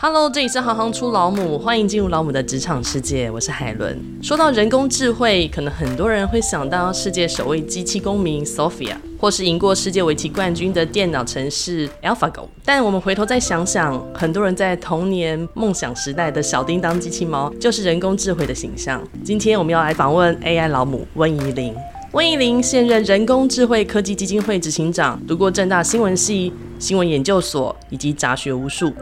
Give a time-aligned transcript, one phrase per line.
[0.00, 3.28] Hello，这里是行行出老母，欢迎进入老母的职场世界。
[3.28, 4.00] 我是海伦。
[4.22, 12.44] 说到人工智慧，可能很多人会想到世界首位机器公民 Sophia，或是赢过世界围棋冠军的电脑程式 AlphaGo。
[12.64, 19.02] 但我们回头再想想，很多人在童年梦想时代的小叮当机器猫，就是人工智慧的形象。
[19.24, 21.74] 今天我们要来访问 AI 老母温怡玲。
[22.12, 28.92] 温怡玲现任人工智慧科技基金会执行长，读过政大新闻系、新闻研究所以及杂学无数。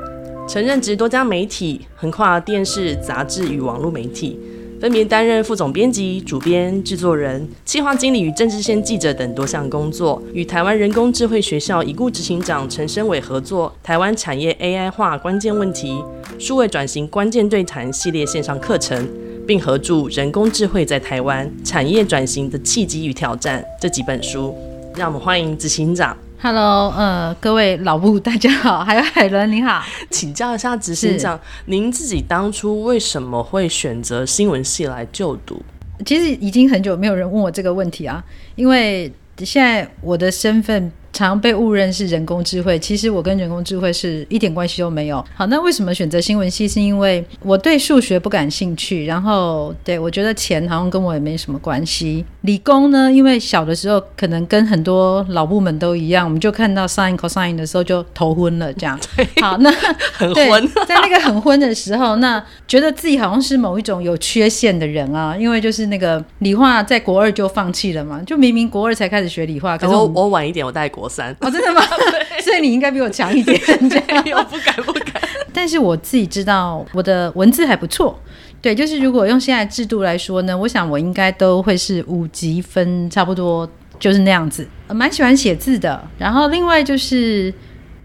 [0.48, 4.38] 曾任职多家媒体，横跨电视、杂志与网络媒体，
[4.80, 10.22] 分别担任副总编辑、主编、制作人、企划经理与政治线记者等多项工作。
[10.32, 16.00] 与台湾人工智慧学校已故执行长陈升伟合作，台湾产业 AI 化关键问题、
[16.38, 19.04] 数位转型关键对谈系列线上课程，
[19.48, 24.54] 并合著《人工智慧在台湾产业转型的契机与挑战》这几本书。
[24.94, 26.16] 让我们欢迎执行长。
[26.38, 35.62] Hello，呃，各位老部大家好，还有海伦你好，请教一下执行长，您自己当初为什么会选择新闻系来就读？
[36.04, 38.22] 其实已经很久没有人问我这个问题啊，
[38.54, 40.92] 因为现在我的身份。
[41.16, 45.24] 常被误认是人工智慧，其实我跟人工智慧是一点关系都没有。
[45.34, 46.68] 好，那为什么选择新闻系？
[46.68, 52.22] 是因为我对数学不感兴趣，然后对我觉得钱好像跟我也没什么关系。
[52.42, 59.00] 理工呢，因为小的时候可能跟很多老部门都一样，我们就看到 sin cosine 的时候就头昏了，这样。
[59.40, 59.70] 好，那
[60.12, 71.05] 很昏，在那个很昏的时候，那觉得自己好像是某一种有缺陷的人啊，因为就是那个理化在国二就放弃了嘛，就明明国二才开始学理化，可是我我，我晚一点，我带国。
[71.40, 71.82] 哦，真的吗？
[72.42, 73.58] 所以你应该比我强一点。
[73.88, 75.22] 这样，我不敢不敢。
[75.52, 78.18] 但是我自己知道我的文字还不错。
[78.60, 84.66] 对，就是如果用现在制度来说呢，我想我应该都会是五级分，差不多就是那样子。
[84.88, 86.02] 蛮喜欢写字的。
[86.18, 87.52] 然后另外就是。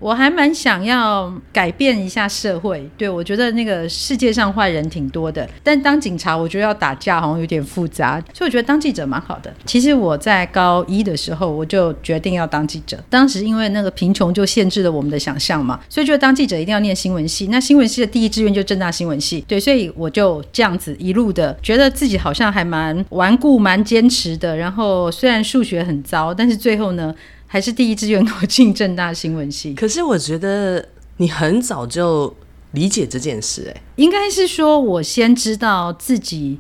[0.02, 9.54] 我还蛮想要改变一下社会，对，我觉得那个世界上坏人挺多的，但当警察我觉得要打架好像有点复杂，所以我觉得当记者蛮好的。
[9.64, 17.48] 其实我在高一的时候我就决定要当记者，当时因为那个贫穷就限制了我们的想象嘛，所以觉得当记者一定要念新闻系。
[17.52, 24.58] 那新闻系的第一志愿就正大新闻系，对，所以我就这样子一路的觉得自己好像还蛮顽固、蛮坚持的。
[24.58, 27.14] 然后虽然数学很糟，但是最后呢。
[27.52, 32.34] 还是第一志愿考进正大新闻系，可是我觉得你很早就
[32.72, 36.58] 理解这件事，欸，哎，应该是说我先知道自己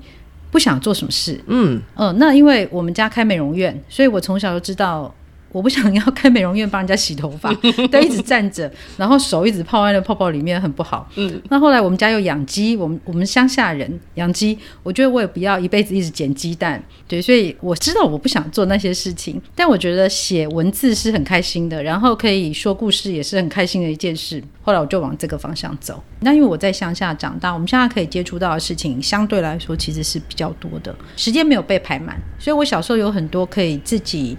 [0.51, 5.15] 不想做什么事，嗯嗯、呃，那因为我们家开美容院，所以我从小就知道。
[5.51, 7.53] 我不想要开美容院帮人家洗头发，
[7.91, 11.09] 但，一直站着，然后手一直泡在那泡泡里面，很不好。
[11.15, 24.41] 嗯，那后来我们家又养鸡，我们我们乡下人养鸡，我觉得我也不要一辈子一直捡鸡蛋，对，所以我知道我不想做那些事情，但我觉得写文字是很开心的，然后可以说故事也是很开心的一件事。
[24.63, 26.01] 后来我就往这个方向走。
[26.19, 34.37] 那因为我在乡下长大，我们现在可以接触到的事情相对来说其实是比较多的，时间没有被排满，所以我小时候有很多可以自己。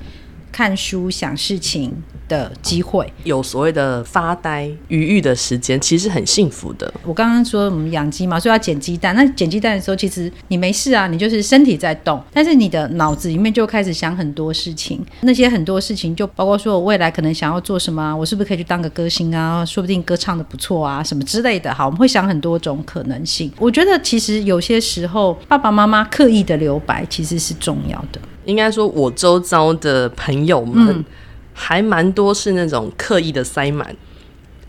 [0.52, 1.90] 看书、想事情
[2.28, 6.92] 的机会，有所谓的发呆、余裕的时间，其实很幸福的。
[7.04, 9.16] 我刚刚说我们养鸡嘛，说要捡鸡蛋。
[9.16, 15.04] 那捡鸡蛋的时候，其实你没事啊，你就是身体在动，但是你的脑子里面就开始想很多事情。
[15.22, 19.64] 那些很多事情，就包括说我未来可能想要做什么啊，我是不是可以去当个歌星啊？
[19.64, 21.72] 说不定歌唱的不错啊，什么之类的。
[21.72, 23.50] 好，我们会想很多种可能性。
[23.58, 28.20] 我觉得其实有些时候，爸爸妈妈刻意的留白其实是重要的。
[28.44, 31.04] 应该说，我周遭的朋友们
[31.52, 33.94] 还蛮多是那种刻意的塞满。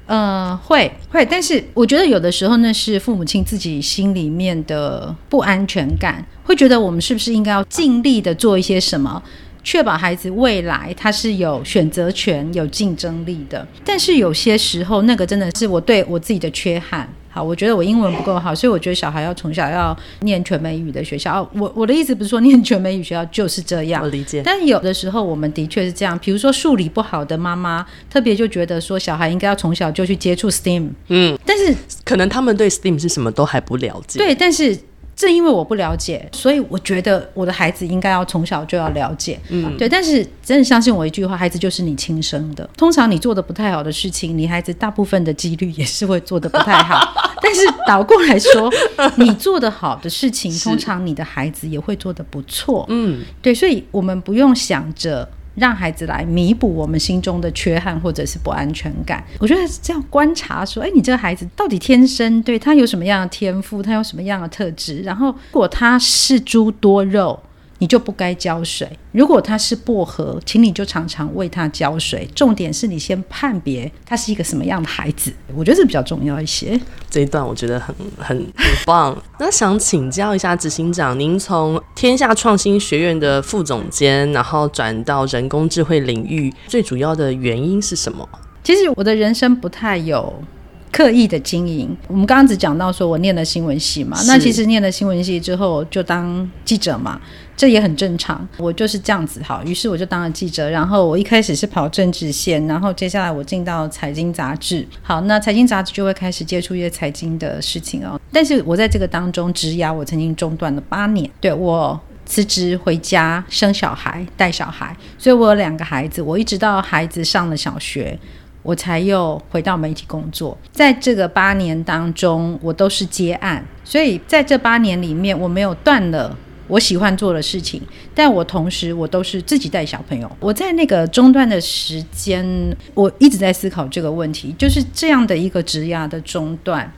[0.06, 9.23] 嗯，呃，会会，但是我觉得有的时候那是父母亲自己心里面的不安全感，会觉得我们是不是应该要尽力的做一些什么，
[9.63, 13.66] 确保孩子未来他是有选择权、有竞争力的。
[13.85, 17.07] 但是有些时候，那个真的是我对我自己的缺憾。
[17.34, 21.50] 好，我觉得我英文不够好，所以我觉得小孩要从小要念全美语的学校。
[21.56, 24.44] 我我的意思不是说念全美语学校就是这样，我理解。
[24.46, 30.90] 但有的时候我们的确是这样，比如说数理不好的妈妈，特别就觉得说小孩应该要从小就去接触 STEAM。
[31.08, 34.20] 嗯，但是可能他们对 STEAM 是什么都还不了解。
[34.20, 34.78] 对，但是。
[35.16, 39.40] 正因为我不了解，所以我觉得我的孩子应该要从小就要了解。
[39.50, 39.88] 嗯，对。
[39.88, 42.68] 但是真的相信我一句话，孩子就是你亲生的。
[42.76, 47.00] 通常你做的不太好的事情，你孩子大部分的几率也是会做的不太好。
[47.42, 48.72] 但是倒过来说，
[49.18, 52.86] 你做的好的事情，通常你的孩子也会做的不错。
[52.90, 53.54] 嗯，对。
[53.54, 55.30] 所以我们不用想着。
[55.55, 59.23] 让孩子来弥补我们心中的缺憾或者是不安全感。
[59.40, 65.02] 我觉得这样观察说，哎，你这个孩子到底天生对他有什么样的天赋，他有什么样的特质？
[65.02, 67.40] 然后，如果他是猪多肉，
[67.84, 72.26] 你就不该浇水；如果它是薄荷，请你就常常为它浇水。
[72.34, 76.80] 重点是你先判别它是一个什么样的孩子，我觉得这比较重要一些。
[77.09, 79.22] 这一段我觉得很很很棒。
[79.38, 88.26] 那想请教一下执行长，您从天下创新学院的副总监，然后转到人工智慧领域，最主要的原因是什么？
[88.64, 90.41] 其实我的人生不太有
[90.90, 91.97] 刻意的经营。
[92.08, 97.20] 我们刚刚只讲到说我念了新闻系嘛，那其实念了新闻系之后就当记者嘛，
[97.55, 98.47] 这也很正常。
[98.58, 100.70] 我就是这样子，好，于是我就当了记者。
[100.70, 104.88] 然后我一开始是跑政治线，然后接下来我进到财经杂志。
[105.02, 108.20] 好，那财经杂志就会开始接触一些财经的事情哦。
[108.32, 111.29] 但是我在这个当中，职涯我曾经中断了八年。
[111.40, 116.22] 对，我辞职回家生小孩带小孩，所以我有两个孩子。
[116.22, 118.17] 我一直到孩子上了小学。
[118.64, 126.34] 我才又回到媒体工作，在这个八年当中，我都是接案，所以在这八年里面，我没有断了
[126.68, 127.82] 我喜欢做的事情，
[128.14, 130.32] 但我同时我都是自己带小朋友。
[130.40, 132.46] 我在那个中断的时间，
[132.94, 136.92] 我一直在思考这个问题，就是这样的一个职压的中断。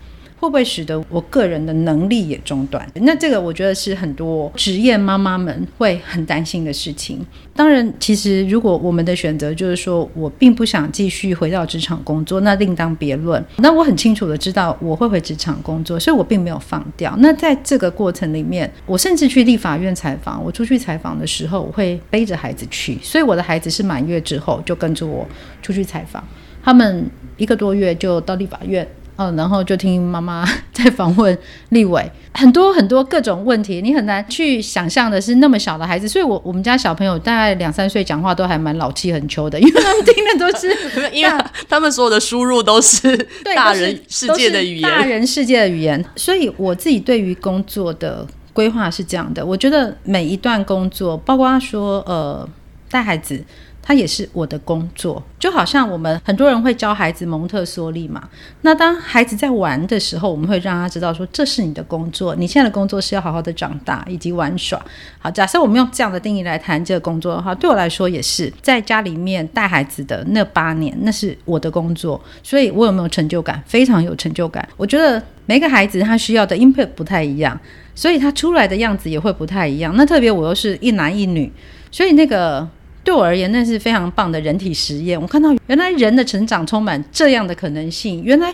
[0.45, 2.87] 会不会使得我个人的能力也中断？
[2.93, 7.25] 那这个我觉得是很多职业妈妈们会很担心的事情。
[7.55, 13.43] 当然，其实如果我们的选择就是说我并不想继续回到职场工作，那另当别论。
[13.57, 17.15] 那我很清楚的知道我会回职场工作，所以我并没有放掉。
[17.17, 20.43] 那在这个过程里面，我甚至去立法院采访。
[20.43, 25.27] 我出去采访的时候，我会背着孩子去，所以我的孩子是满月之后就跟着我
[25.63, 26.23] 出去采访。
[26.63, 28.87] 他们一个多月就到立法院。
[29.17, 31.37] 嗯，然后就听妈妈 在访问
[31.69, 40.69] 立委，很多很多各种问题，你很难去想象的是那么小的孩子，所以我我们家小朋友大概两三岁，讲话都还蛮老气横秋的，因为他们听的都是，
[41.15, 43.15] 因为他们所有的输入都是
[43.55, 52.47] 大人世界的语言，大人世界的语言，所以我自己对于工作的规划是这样的，我觉得每一段工作，包括说呃
[52.89, 53.43] 带孩子。
[53.87, 58.27] 它也是我的工作，就好像我们很多人会教孩子蒙特梭利嘛。
[58.61, 64.83] 那当孩子在玩的时候，我们会让他知道说，这是你的工作，你现在的工作是要好好的长大以及玩耍。
[65.19, 73.61] 好，假设我们用这样的定义来谈这个工作的话，对我来说也是在家里面带孩子的那八年，那是我的工作，所以我有没有成就感？
[73.67, 74.67] 非常有成就感。
[74.77, 77.55] 我觉得每个孩子他需要的 input 不太一样，
[77.93, 79.93] 所以他出来的样子也会不太一样。
[79.95, 81.53] 那特别我又是一男一女，
[81.91, 82.67] 所以那个。
[83.05, 85.21] 对我而言，那是非常棒的人体实验。
[85.21, 88.53] 我看到原来人的成长充满这样的可能性，原来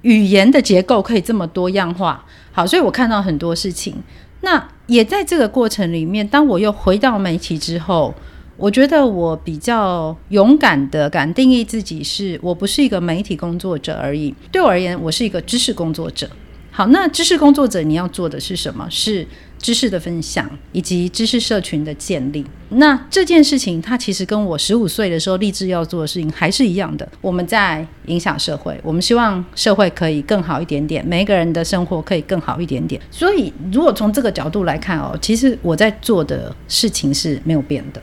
[0.00, 2.24] 语言的结构可以这么多样化。
[2.50, 3.94] 好，所以我看到很多事情。
[4.40, 8.12] 那也在这个过程里面，当我又回到媒体之后，
[8.56, 14.34] 我觉得我比较勇敢的敢定义自己是，我不是一个媒体工作者而已。
[14.50, 16.28] 对我而言，我是一个知识工作者。
[16.70, 18.86] 好，那知识工作者你要做的是什么？
[18.90, 19.26] 是
[19.62, 22.44] 知识的分享以及知识社群的建立。
[22.70, 27.08] 那这件事情，它其实跟我十五岁的时候立志要做的事情还是一样的。
[27.20, 33.00] 我们在影响社会，我们希望社会可以更好一点点，每一个人的生活可以更好一点点。
[33.10, 38.02] 所以，如果从这个角度来看哦，其实我在做的事情是没有变的。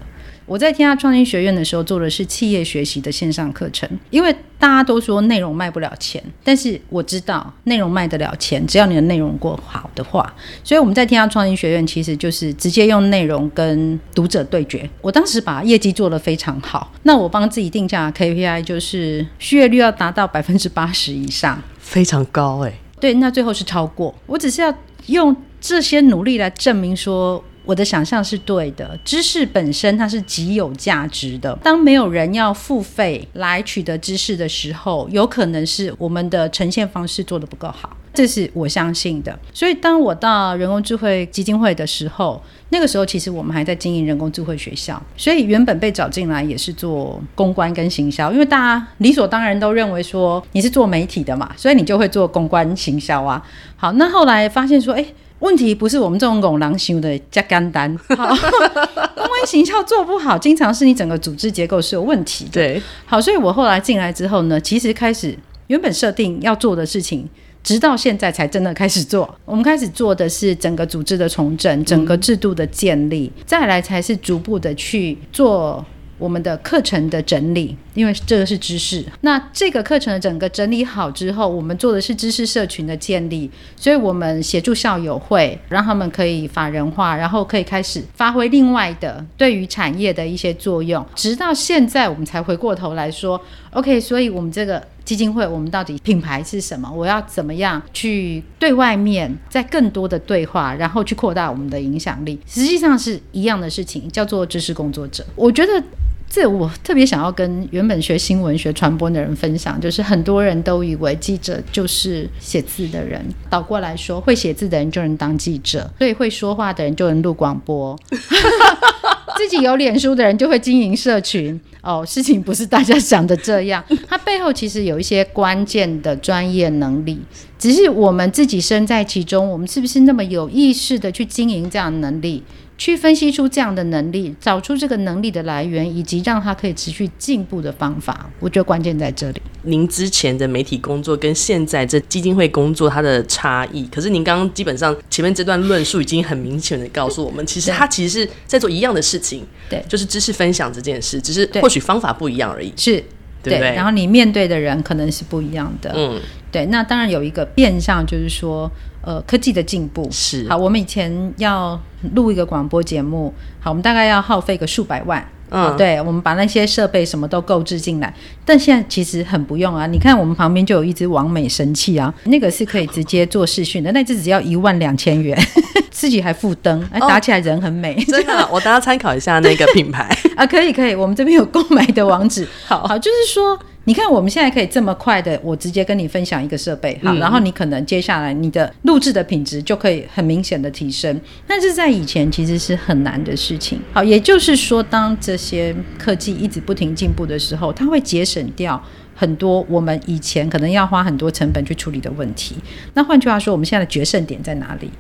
[0.50, 10.34] 我在天下创新学院的时候做的是企业学习的线上课程，因为大家都说内容卖不了钱，但是我知道内容卖得了钱，只要你的内容够好的话。
[10.64, 14.90] 所以我们在天下创新学院其实就是直接用内容跟读者对决。
[15.02, 22.80] 我当时把业绩做得非常好，那我帮自己定下 KPI 就是续约率要达到百分之八十以上，非常高哎、欸。
[23.00, 24.16] 对，那最后是超过。
[24.26, 24.74] 我只是要
[25.06, 27.44] 用这些努力来证明说。
[27.70, 31.56] 我的想象是对的，知识本身它是极有价值的。
[31.62, 39.38] 当没有人要付费来取得知识的时候，有可能是我们的呈现方式做得不够好，这是我相信的。
[39.54, 53.46] 所以，当我到人工智慧基金会的时候，那个时候其实我们还在经营人工智慧学校，所以原本被找进来也是做公关跟行销，因为大家理所当然都认为说你是做媒体的嘛，所以你就会做公关行销啊。
[53.76, 55.06] 好，那后来发现说，哎。
[55.40, 62.52] 问题不是我们这种拱狼型的加干单， 公关行销做不好，经常是你整个组织结构是有问题的。
[62.52, 67.28] 对，好，所以我后来进来之后呢，其实开始原本设定要做的事情，
[67.64, 69.34] 直到现在才真的开始做。
[69.46, 75.86] 我们开始做的是整个组织的重整，整个制度的建立，嗯、再来才是逐步的去做。
[76.20, 79.04] 我们的课程的整理，因为这个是知识。
[79.22, 91.04] 那这个课程的整个整理好之后，我们做的是知识社群的建立，所以我们协助校友会，让他们可以法人化，然后可以开始发挥另外的对于产业的一些作用。
[91.16, 94.84] 直到现在，我们才回过头来说，OK，所以我们这个。
[95.06, 96.88] 基金会，我们到底品牌是什么？
[96.88, 102.40] 我要怎么样去对外面再更多的对话，然后去扩大我们的影响力？
[102.46, 105.26] 实际上是一样的事情，叫做知识工作者。
[105.36, 105.84] 我觉得。
[106.30, 113.20] 这我特别想要跟原本学新闻学传播的人分享，就是很多人都以为记者就是写字的人，
[113.50, 117.98] 倒过来说，会写字的人就能当记者，所以会说话的人就能录广播，
[119.38, 121.60] 自己有脸书的人就会经营社群。
[121.82, 127.18] 哦，事情不是大家想的这样，它背后其实有一些关键的专业能力，
[127.58, 132.44] 只是我们自己身在其中，我们是不是那么有意识的去经营这样的能力？
[132.80, 138.28] 去分析出这样的能力，找出这个能力的来源，以及让他可以持续进步的方法。
[138.40, 139.42] 我觉得关键在这里。
[139.64, 153.04] 您之前的媒体工作跟现在这基金会工作它的差异，可是您刚刚基本上前面这段论述已经很明显的告诉我们，其实他其实是在做一样的事情，对，就是知识分享这件事，只是或许方法不一样而已，是，
[153.44, 153.60] 对？
[153.60, 156.18] 然后你面对的人可能是不一样的，嗯，
[156.50, 156.66] 对。
[156.68, 158.72] 那当然有一个变相，就是说。
[159.02, 160.58] 呃，科技的进步是好。
[160.58, 161.80] 我们以前要
[162.16, 165.26] 录一个广播节目，好，我们大概要耗费个数百万。
[165.52, 168.14] 嗯，对，我们把那些设备什么都购置进来，
[168.46, 169.88] 但现在其实很不用啊。
[169.88, 175.36] 你看，我们旁边就有一只完美神器啊，那个是可以直接做视讯的，那只只要一万两千元，
[175.90, 177.96] 自己还附灯，哎，打起来人很美。
[178.04, 182.48] 真的， 我大家参考一下那个品牌 啊，可以可以，我们这边有购买的网址。
[182.68, 183.60] 好好，就是说。
[183.86, 191.20] 你看，我们现在可以这么快的，我直接跟你分享一个设备，好，然后你可能接下来你的录制的品质就可以很明显的提升。
[191.48, 193.80] 但是在以前其实是很难的事情。
[193.92, 198.80] 好，也就是说，当这些科技一直不停进步的时候，它会节省掉
[199.16, 202.58] 很多我们以前可能要花很多成本去处理的问题。
[202.94, 204.92] 那换句话说，我们现在的决胜点在哪里？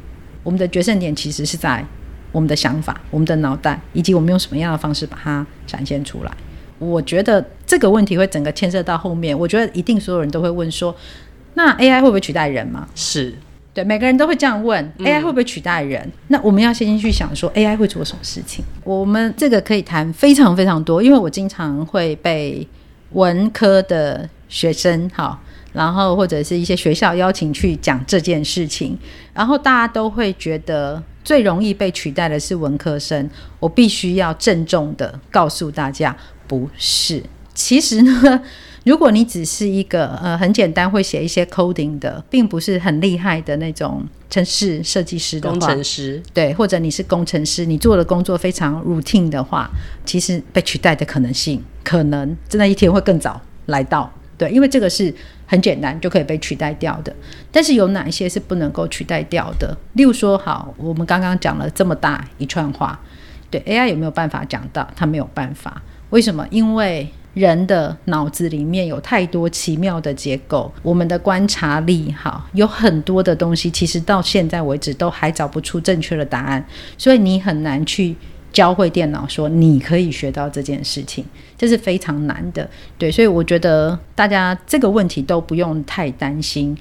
[0.42, 1.86] 我们的决胜点其实是在
[2.32, 6.32] 我们的想法、我们的脑袋，以及我们用什么样的方式把它展现出来。
[6.80, 10.96] 我觉得这个问题会整个牵涉到后面，我觉得一定所有人都会问说，
[11.54, 12.90] 那 AI 会不会取代人吗？
[12.96, 13.36] 是
[13.76, 16.02] 对，每个人都会这样问，AI 会不会取代人？
[16.04, 18.66] 嗯、那我们要先去想说，AI 会做什么事情？
[18.84, 22.68] 我们这个可以谈非常非常多，因为我经常会被
[23.12, 25.40] 文科的学生好，
[25.72, 28.98] 然后或者是一些学校邀请去讲这件事情，
[29.32, 31.04] 然后大家都会觉得。
[31.22, 36.16] 最容易被取代的是文科生，我必须要郑重的告诉大家，
[36.48, 37.22] 不是。
[37.60, 38.42] 其实呢，
[38.86, 49.70] 如果你只是一个呃很简单会写一些 coding 的，并不是很厉害的那种城市设计师的话，工程师对，或者你是工程师，你做的工作非常 routine 的话，
[50.06, 54.10] 其实被取代的可能性，可能真的一天会更早来到。
[54.38, 55.14] 对，因为这个是
[55.46, 57.14] 很简单就可以被取代掉的，
[57.52, 59.78] 但是有哪一些是不能够取代掉的？
[59.96, 62.98] 例如说，好，我们刚刚讲了这么大一串话，
[63.52, 64.90] 对 AI 有没有办法讲到？
[64.96, 66.48] 它没有办法，为什么？
[66.50, 76.66] 因为人的脑子里面有太多奇妙的结构，我们的观察力，哈，有很多的东西，其实到现在为止都还找不出正确的答案，
[76.98, 78.16] 所以你很难去。
[78.52, 81.24] 教会电脑说你可以学到这件事情，
[81.56, 82.68] 这是非常难的。
[82.98, 86.76] 对，所以我觉得大家这个问题都不用太担心。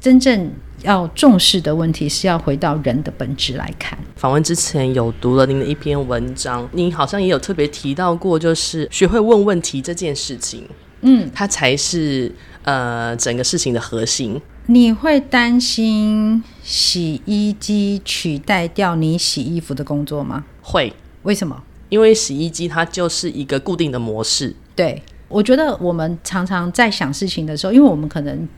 [0.00, 0.50] 真正
[0.82, 3.98] 要重视的问题是要回到人的本质来看。
[4.16, 10.64] 访问之前有读了您的一篇文章，您好像也有特别提到过，就是学会问问题这件事情，
[11.00, 14.40] 嗯，它才是呃整个事情的核心。
[14.66, 20.44] 你会担心洗衣机取代掉你洗衣服的工作吗？
[20.60, 20.92] 会。
[21.22, 21.60] 为什么？
[21.88, 24.54] 因为洗衣机它就是一个固定的模式。
[24.74, 28.48] 对，我觉得我们常常在想事情的时候，因为我们可能。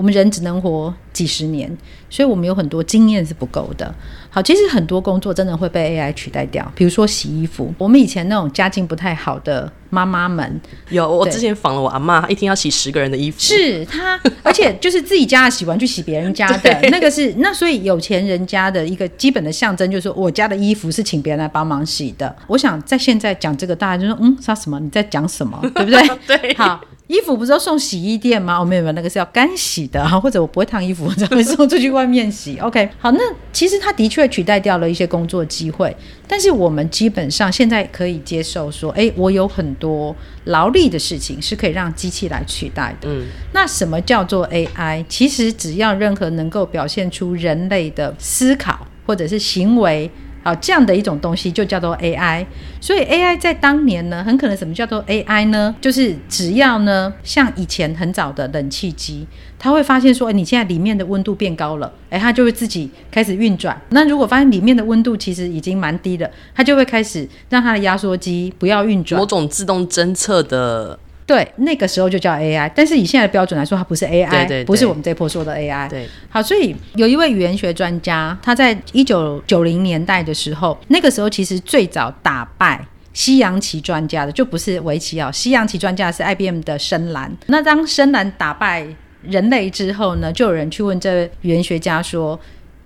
[0.00, 1.70] 我们人只能活几十年，
[2.08, 3.94] 所以我们有很多经验是不够的。
[4.30, 7.70] 好，其实很多工作真的会被 AI 取代掉，比如说洗衣服。
[7.76, 13.38] 我们以前那种家境不太好的妈妈们，有我之前访了我阿妈，一天要洗十个人的衣服。
[13.40, 22.34] 是她， 而且就是自己家的洗完去洗别人家的，那个是那所以有钱人家的一个基本的象征，就是说我家的衣服是请别人来帮忙洗的。
[22.46, 24.80] 我想在现在讲这个，大家就说嗯，啥什么？
[24.80, 25.60] 你在讲什么？
[25.74, 26.08] 对不对？
[26.26, 26.80] 对，好。
[27.10, 28.60] 衣服不是要送洗衣店吗？
[28.60, 32.56] 我没有没有，那个是要干洗的哈， 或者我不会烫衣服，我才会送出去外面洗。
[32.58, 33.18] OK，好，那
[33.52, 35.94] 其实它的确取代掉了一些工作机会，
[36.28, 40.14] 但是我们基本上现在可以接受说，诶，我有很多
[40.44, 43.08] 劳力的事情是可以让机器来取代的。
[43.08, 45.04] 嗯，那什么叫做 AI？
[45.08, 50.08] 其实只要任何能够表现出人类的思考或者是行为。
[50.50, 52.44] 好，这样的一种东西就叫做 AI。
[52.80, 55.72] 所以 AI 在当年呢，很可能什么叫做 AI 呢？
[55.80, 59.24] 就是只要呢，像以前很早的冷气机，
[59.60, 63.80] 它会发现说，哎，你现在里面的温度变高了，哎，它就会自己开始运转。
[63.90, 69.16] 那如果发现里面的温度其实已经蛮低了，它就会开始让它的压缩机不要运转。
[69.20, 70.98] 某种自动侦测的。
[71.30, 75.88] 对，那个时候就叫 AI，但是以现在的标准来说，它不是 AI，对对对，不是我们这波说的 AI。
[75.88, 87.32] 对，好，所以有一位语言学专家，他在一九九零年代的时候，那个时候其实最早打败西洋棋专家的就不是围棋啊，西洋棋专家是 IBM 的深蓝。
[87.46, 88.84] 那当深蓝打败
[89.22, 92.36] 人类之后呢，就有人去问这位语言学家说：“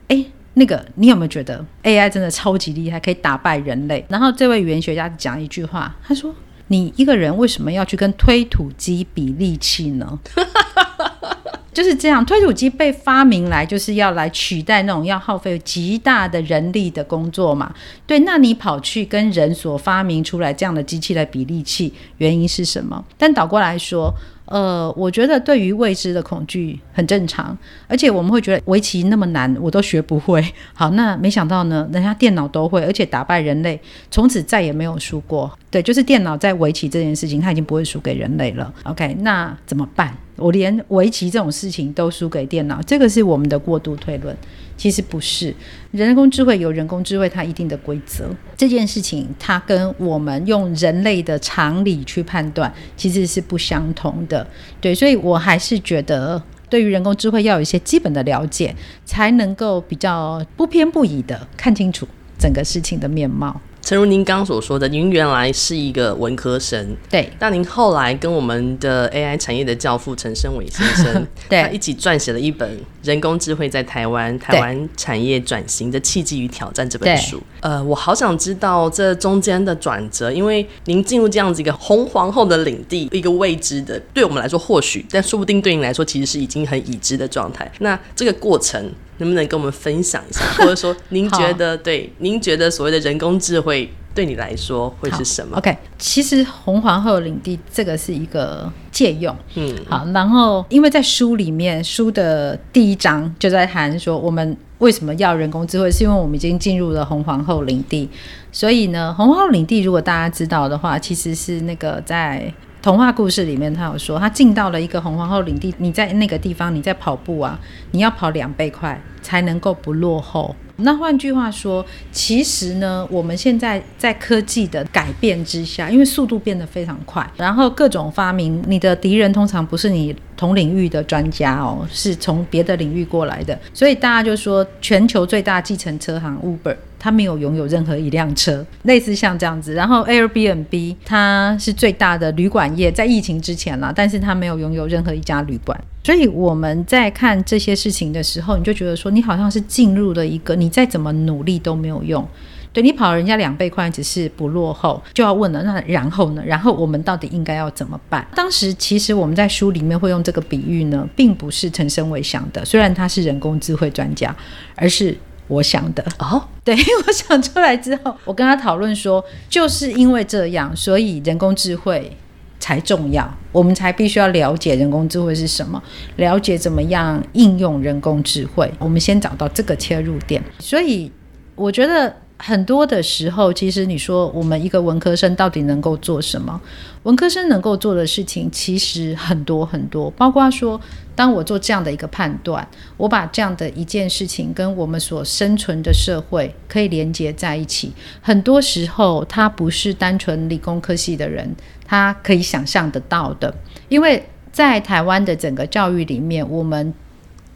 [0.08, 0.22] 哎，
[0.52, 6.34] 那个你有没有觉得 AI 真的超级厉害，可以打败人类？”然后这位语言学家讲一句话，他说。
[6.68, 10.18] 你一个人为什么要去跟推土机比力气呢？
[11.72, 17.74] 就是这样，推土机被发明来就是要来取代那种要耗费极大的人力的工作嘛。
[18.06, 23.04] 对，那你跑去跟人所发明出来这样的机器来比力气，原因是什么？
[23.18, 24.14] 但倒过来说。
[24.46, 27.56] 呃，我觉得对于未知的恐惧很正常，
[27.88, 30.44] 而且我们会觉得围棋那么难，我都学不会。
[30.74, 35.50] 好，那没想到呢，人家电脑都会，而且打败人类，从此再也没有输过。
[35.70, 38.72] 对，就是电脑在围棋这件事情，它已经不会输给人类了。
[38.84, 40.14] OK，那怎么办？
[40.36, 44.36] 我连围棋这种事情都输给电脑，这个是我们的过度推论。
[44.76, 45.54] 其实不是，
[45.92, 54.44] 人工智慧有人工智慧它一定的规则，这件事情它跟我们用人类的常理去判断其实是不相同的。
[54.80, 58.74] 对，所以我还是觉得对于人工智慧要有一些基本的了解，
[59.04, 62.04] 才能够比较不偏不倚的看清楚
[62.36, 63.60] 整个事情的面貌。
[63.84, 67.30] 诚如您刚刚所说的，您原来是一个文科生，对。
[67.38, 72.66] 那您后来跟我们的 AI 产业的教父陈生伟先生， 对，他一起撰写了一本
[73.02, 77.42] 《人工智慧在台湾：台湾产业转型的契机与挑战》这本书。
[77.60, 87.70] 呃，我好想知道这中间的转折，因为您进入这样子一个红皇后的领地，一个未知的，对我们来说或许，但说不定对您来说其实是已经很已知的状态。
[87.80, 88.90] 那这个过程。
[89.18, 92.12] 能不能跟我们分享一下， 或者说您觉得对？
[92.18, 108.08] 您觉得所谓的人工智慧对你来说会是什么？OK，其实红皇后领地这个是一个借用，嗯，好，然后因为在书里面，书的第一章就在谈说我们为什么要人工智慧，是因为我们已经进入了红皇后领地，
[108.52, 112.52] 所以呢，红皇后领地如果大家知道的话，其实是那个在。
[112.84, 117.58] 童话故事里面，他有说，他进到了一个红皇后领地，你在那个地方，你在跑步啊，
[117.92, 120.54] 你要跑两倍快才能够不落后。
[120.76, 136.76] 那换句话说，其实呢，我们现在在科技的改变之下，因为速度变得非常快，然后各种发明，你的敌人通常不是你同领域的专家哦，是从别的领域过来的，所以大家就说，全球最大计程车行 Uber。
[137.04, 139.74] 他没有拥有任何一辆车，类似像这样子。
[139.74, 145.78] 然后 Airbnb 它是最大的旅馆业，在疫情之前啦，但是它没有拥有任何一家旅馆。
[146.02, 152.26] 所以我们在看这些事情的时候，你就觉得说，你好像是进入了一个，你再怎么努力都没有用。
[152.72, 156.42] 对，你跑人家两倍快，只是不落后，就要问了，那然后呢？
[156.46, 158.26] 然后我们到底应该要怎么办？
[158.34, 164.34] 当时其实我们在书里面会用这个比喻呢，并不是陈昇玮想的，虽然他是人工智慧专家，
[164.74, 165.14] 而是。
[165.48, 166.74] 我想的哦， 对，
[167.06, 172.16] 我想出来之后，我跟他讨论说，就是因为这样，所以人工智慧
[172.58, 175.82] 才重要，我们才必须要了解人工智慧是什么，
[176.16, 178.72] 了解怎么样应用人工智慧。
[178.78, 181.10] 我们先找到这个切入点，所以
[181.54, 182.16] 我觉得。
[182.46, 186.60] 很多的时候，其实你说我们一个文科生到底能够做什么？
[187.04, 190.78] 文科生能够做的事情其实很多很多，包括说，
[191.16, 197.90] 当我做这样的一个判断，我把这样的一件事情跟我们所生存的社会可以连接在一起。
[198.20, 201.50] 很多时候，他不是单纯理工科系的人，
[201.86, 203.54] 他可以想象得到的，
[203.88, 206.92] 因为在台湾的整个教育里面，我们。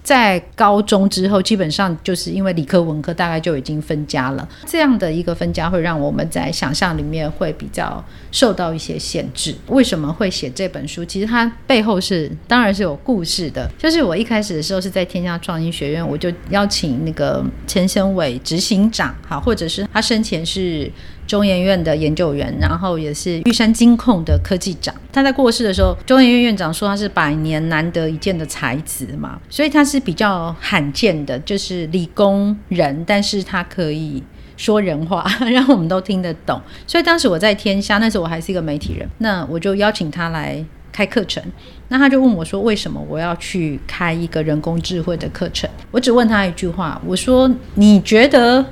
[0.08, 4.48] 在高中之后，基本上就是因为理科文科大概就已经分家了。
[4.64, 9.54] 这样的一个分家会让我们在想象里面会比较受到一些限制。
[9.66, 11.04] 为什么会写这本书？
[11.04, 13.70] 其实它背后是当然是有故事的。
[13.76, 20.90] 就是我一开始的时候是在天下创新学院，我就邀请那个陈昇玮执行长，好，或者是他生前是。
[21.28, 24.92] 中研院的研究员，然后也是玉山金控的科技长。
[25.12, 34.22] 他在过世的时候，中研院院长说他是百年难得一见的才子嘛，所以他是比较罕见的，就是理工人，但是他可以
[34.56, 36.58] 说人话， 让我们都听得懂。
[36.86, 41.42] 所以当时我在天下，那时候我还是一个媒体人，那我就邀请他来开课程。
[41.88, 45.68] 那他就问我说，为什么我要去开一个人工智慧的课程？
[45.90, 48.64] 我只问他一句话，我说你觉得？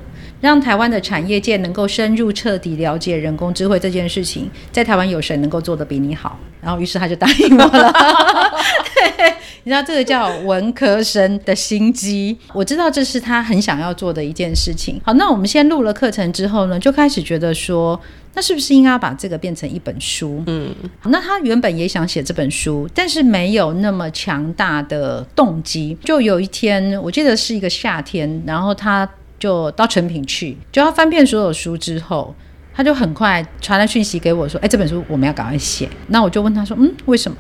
[0.46, 6.38] 让台湾的产业界能够深入彻底了解人工智慧这件事情，在台湾有谁能够做得比你好？
[6.61, 7.92] 然后，于是他就答应我了。
[8.94, 12.37] 对，你知道这个叫文科生的心机。
[12.52, 15.00] 我知道这是他很想要做的一件事情。
[15.04, 18.00] 好，那我们先录了课程之后呢，就开始觉得说，
[18.35, 20.42] 那是不是应该要把这个变成一本书？
[20.46, 20.72] 嗯，
[21.04, 25.96] 那他原本也想写这本书，但是没有那么强大的动机。
[26.04, 32.35] 就有一天，我记得是一个夏天，然后他就到成品去，就要翻遍所有书之后。
[32.79, 37.38] 他就很快传来讯息给我说：“哎，这本书我们要赶快写。”那我就问他说：“嗯，为什么？”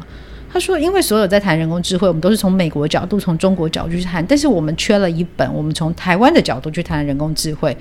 [0.50, 7.76] 他说：“因为所有在谈人工智慧，我们都是从美国角度、从中国角度去谈，但是我们缺了一本，我们从台湾的角度去谈人工智慧。”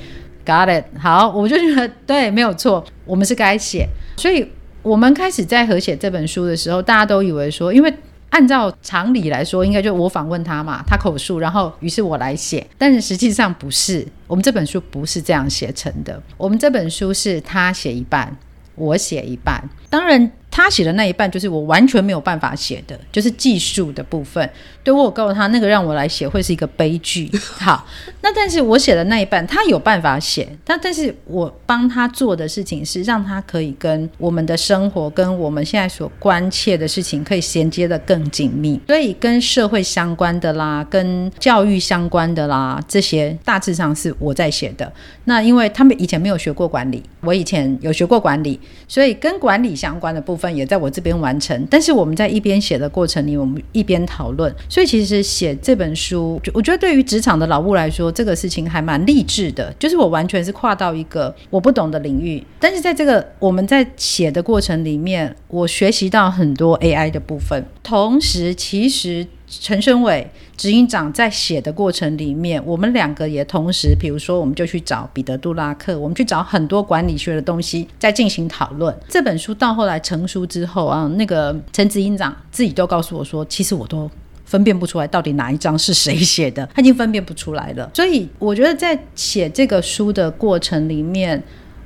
[0.46, 0.84] Got it？
[1.00, 3.88] 好，我就觉得对，没有错，我们是该写。
[4.18, 4.46] 所以
[4.82, 7.94] 我们开始在合写这本书的时候，大家都以为说，因为。
[8.30, 12.66] 按照常理来说，应该就我访问他嘛，他口述，然后于是我来写。
[12.78, 16.22] 但是实际上不是，我们这本书不是这样写成的。
[16.38, 18.36] 我们这本书是他写一半，
[18.76, 19.64] 我写一半。
[19.90, 20.32] 当然。
[20.56, 24.50] 他写的那一半就是我完全没有办法写的，就是技术的部分。
[24.86, 27.30] 对，我告诉他，那个让我来写会是一个悲剧。
[27.60, 27.86] 好，
[28.22, 30.48] 那但是我写的那一半，他有办法写。
[30.64, 38.80] 但但是我帮他做的事情是让他可以跟我们的生活，跟我们现在所关切的事情可以衔接的更紧密。
[38.88, 44.90] 所以跟社会相关的啦，跟教育相关的啦，这些大致上是我在写的。
[45.26, 50.45] 那因为他们以前没有学过管理，我以前有学过管理，所以跟管理相关的部分。
[50.54, 59.74] 也在我这边完成，但是我们在一边写的过程里，我们一边讨论，所以其实写这本书，我觉得对于职场的老木来说，这个事情还蛮励志的。
[59.80, 69.28] 就是我完全是跨到一个我不懂的领域，但是在这个我们在写的过程里面，我学习到很多 AI 的部分，同时其实。
[69.48, 78.96] 陈昇玮执行长在写的过程里面，我们两个也同时，比如说，我们就去找彼得·杜拉克，我们去找很多管理学的东西，在进行讨论。
[79.10, 84.10] 这本书到后来成书之后啊，那个陈执行长自己都告诉我说，其实我都
[84.46, 87.92] 分辨不出来到底哪一章是谁写的，他已经分辨不出来了。
[87.94, 91.44] 所以我觉得在写这个书的过程里面，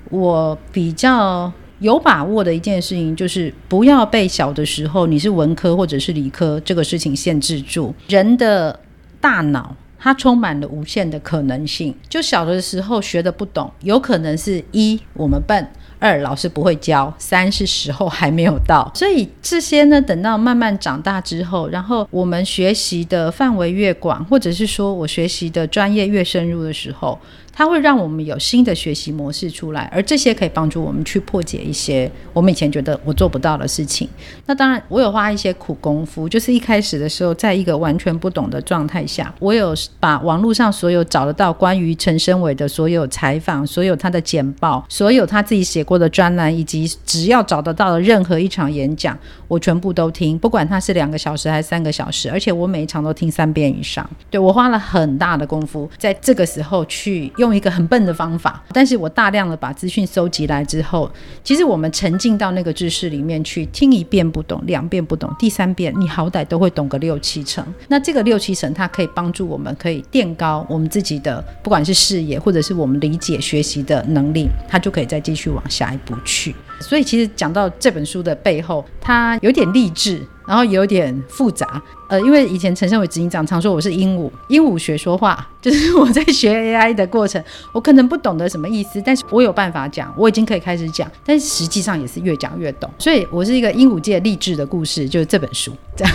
[0.09, 1.51] 我比较。
[1.79, 7.93] 有把握的一件事情就是不要被小的时候你是文科或者是理科这个事情限制住。
[8.07, 8.79] 人的
[9.21, 11.93] 大脑它充满了无限的可能性。
[12.07, 15.67] 就小的时候学的不懂，有可能是一我们笨，
[15.99, 18.89] 二老师不会教，三是时候 还没有到。
[18.95, 27.19] 所以这些呢，等到慢慢长大之后，然后我们学习的范围越广，或者是说我学习的专业越深入的时候。
[27.53, 34.07] 它会让我们有新的学习模式出来，而这些可以帮助我们去破解一些我们以前觉得我做不到的事情。
[34.45, 54.07] 那当然，我有花一些苦功夫，就是一开始的时候，在一个完全不懂的状态下，我有把网络上所有找得到关于陈昇玮的所有采访、所有他的简报、所有他自己写过的专栏，以及只要找得到的任何一场演讲，我全部都听，不管他是两个小时还是三个小时，而且我每一场都听三遍以上。
[54.29, 57.49] 对，我花了很大的功夫，在这个时候去用。
[57.59, 61.11] 一个很笨的方法，但是我大量的把资讯收集来之后，
[61.43, 67.65] 其实我们沉浸到那个知识里面去，听一遍不懂，两遍不懂，第三遍你好歹都会懂个六七成。
[67.87, 76.55] 那这个六七成，它可以帮助我们，可以垫高我们自己的，不管是视野或者是我们理解学习的能力，它就可以再继续往下一步去。
[76.79, 80.21] 所以其实讲到这本书的背后，它有点励志。
[80.49, 87.39] 然后有点复杂，呃，因为以前陈胜伟执行长常说我是鹦鹉，鹦鹉学说话， 就是我在学 AI 的过程，
[87.71, 95.71] 我可能不懂得什么意思，但是我有办法讲，我已经可以开始讲，但是实际上也是越讲越懂，所以我是一个鹦鹉界励志的故事，就是这本书。
[95.95, 96.13] 这样，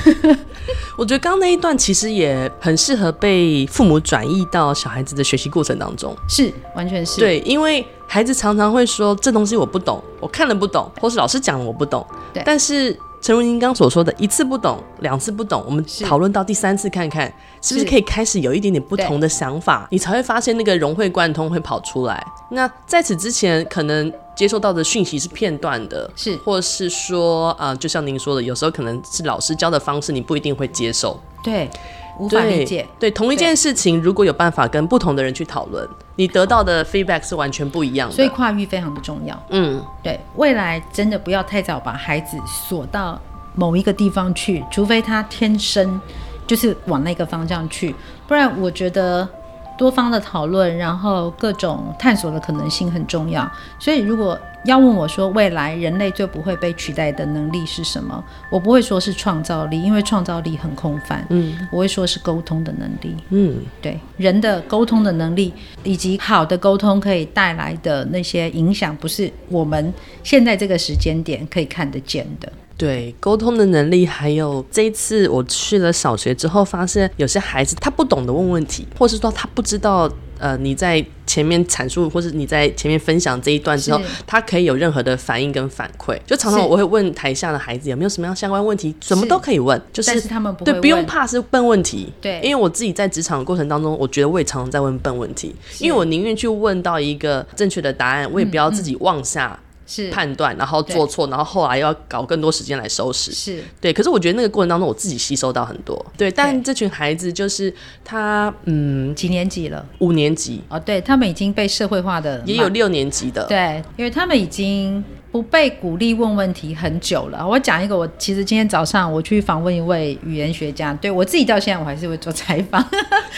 [0.99, 7.21] 我觉得刚刚那一段其实也很适合被父母转移到小孩子的学习过程当中，是，完全是。
[7.21, 12.99] 对，因为孩子常常会说这东西我不懂，我看了不懂，或是老师讲了我不懂，对，但是。
[13.25, 17.33] 诚如您刚所说的，一次不懂，两次不懂，我们讨论到第三次，看看
[17.63, 22.23] 是不是可以开始有一点点不同的想法，你才会发现那个融会贯通会跑出来。
[22.51, 31.19] 那在此之前，可能接收到的讯息是片段的，是，或是说，啊、呃，就像您说的，有时候可能是老师教的方式，你不一定会接受。
[31.43, 31.71] 对。
[32.19, 38.15] 无法理解，对，对同一件事情，如果有办法跟不同的人去讨论，你得到的 feedback 是完全不一样的。
[38.15, 39.47] 所以跨域非常的重要。
[39.51, 43.21] 嗯，对，未来真的不要太早把孩子锁到
[43.55, 46.01] 某一个地方去，除非他天生
[46.47, 47.95] 就是往那个方向去，
[48.27, 49.29] 不然我觉得。
[49.77, 53.51] 多方的讨论，然后各种探索的可能性很重要。
[53.79, 61.27] 所以，如果要问我说未来人类最不会被取代的能力是什么，我不会说是创造力，因为创造力很空泛。
[61.31, 63.17] 嗯，我会说是沟通的能力。
[63.31, 72.51] 嗯，对，人的沟通的能力以及好的沟通可以带来的那些影响，不是我们现在这个时间点可以看得见的。
[72.77, 80.11] 对，沟通的能力，还有这一次我去了小学之后，发现有些孩子他不懂得问问题，或是说他不知道。
[80.37, 86.19] 呃，你在前面阐述，或是你在前面分享这一段之后，他可以有任何的反应跟反馈。
[86.27, 92.13] 就常常我会问台下的孩子有没有什么样相关问题，什么都可以问，就是，是他们不对，不用怕是笨问题。
[92.21, 99.59] 对，因为我自己在职场的过程当中，我觉得我也常常在问笨问题，因为我宁愿去问到一个正确的答案，我也不要自己妄下。
[99.87, 103.33] 是判断，然后做错，然后后来要搞更多时间来收拾。
[103.33, 106.05] 是对，可是我觉得那个过程当中，我自己吸收到很多。
[106.17, 107.73] 对，但这群孩子就是
[108.05, 109.85] 他，嗯，几年级了？
[109.99, 110.63] 五年级。
[110.69, 113.45] 哦，对，他们已经被社会化的，也有六年级的。
[113.47, 117.47] 对，因为他们已经不被鼓励问问题很久了。
[117.47, 122.83] 我讲一个，我其实今天早上我去访问一位语言学家，对，我自己到现在我还是会做采访。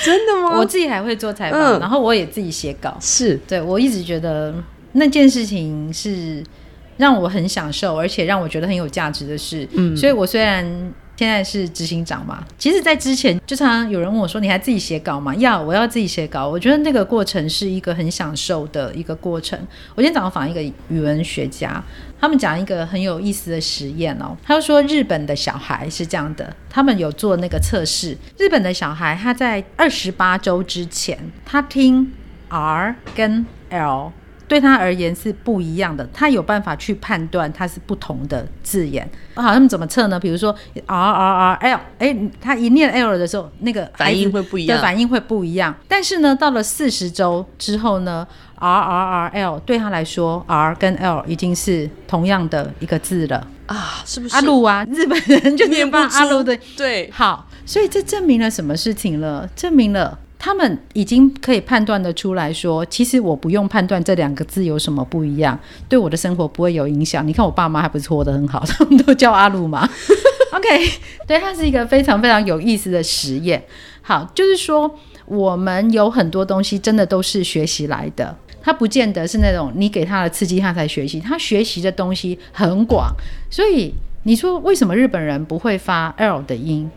[0.05, 0.59] 真的吗？
[0.61, 2.97] 我自己还会做采访，嗯，然后我也自己写稿。
[3.01, 4.55] 是，对，我一直觉得。
[4.97, 6.43] 那件事情是
[6.97, 9.69] 让我很享受，而且让我觉得很有价值的事。
[9.73, 10.65] 嗯，所以我虽然
[11.17, 16.47] 现在是执行长嘛，其实，在之前就常常有人问我说：“你还自己写稿吗？”要，我要自己写稿。
[16.47, 19.59] 我觉得那个过程是一个很享受的一个过程。
[19.95, 21.83] 我今天早上访一个语文学家，
[22.21, 24.37] 他们讲一个很有意思的实验哦。
[24.43, 28.17] 他就说日本的小孩是这样的，他们有做那个测试。
[28.39, 32.13] 日本的小孩他在二十八周之前，他听
[32.49, 34.13] R 跟 L。
[34.49, 39.09] 对他而言是不一样的，他有办法去判断它是不同的字眼。
[39.35, 40.19] 好，他们怎么测呢？
[40.19, 40.55] 比如说
[40.87, 45.75] R R R L，哎，他一念 L 的时候，那个反应会不一样，对，反应会不一样。
[45.89, 54.35] 但是呢，到了四十周之后呢，R R R L 对他来说，R 跟 L 已经是同样的一个字了啊，是不是？
[54.37, 59.49] 阿鲁啊，日本人就念不阿鲁的，对，好，所以这证明了什么事情了？
[59.57, 60.19] 证明了。
[60.39, 67.27] 他们已经可以判断的出来说，其实我不用判断这两个字有什么不一样，对我的生活不会有影响。
[67.27, 69.89] 你看我爸妈还不是活得很好，他们都叫阿鲁嘛。
[70.53, 70.67] OK，
[71.27, 73.63] 对，它是一个非常非常有意思的实验。
[74.03, 83.13] 好，就是说我们有很多东西真的都是学习来的，它不见得是那种你给他的刺激他才学习，他学习的东西很广。
[83.51, 86.89] 所以你说为什么日本人不会发 L 的音？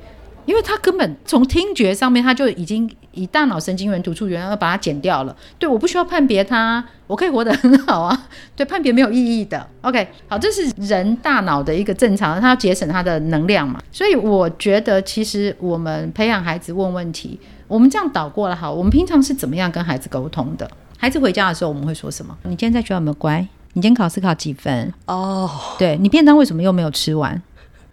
[0.49, 5.35] 因为他根本从听觉上面他就已经以大脑神经元突触元而把它剪掉了。
[5.59, 8.27] 对，我不需要判别它，我可以活得很好啊。
[8.57, 9.63] 对，判别没有意义的。
[9.81, 13.79] OK，好，这是人大脑的一个正常，他要节省他的能量嘛。
[13.91, 20.67] 所以我觉得，其实我们培养孩子问问题，我们这样倒过来好，我们平常是怎么样跟孩子沟通的？
[20.97, 22.35] 孩子回家的时候，我们会说什么？
[22.41, 23.47] 你今天在学校有没有乖？
[23.73, 24.91] 你今天考试考几分？
[25.05, 27.39] 哦，对，你便当为什么又没有吃完？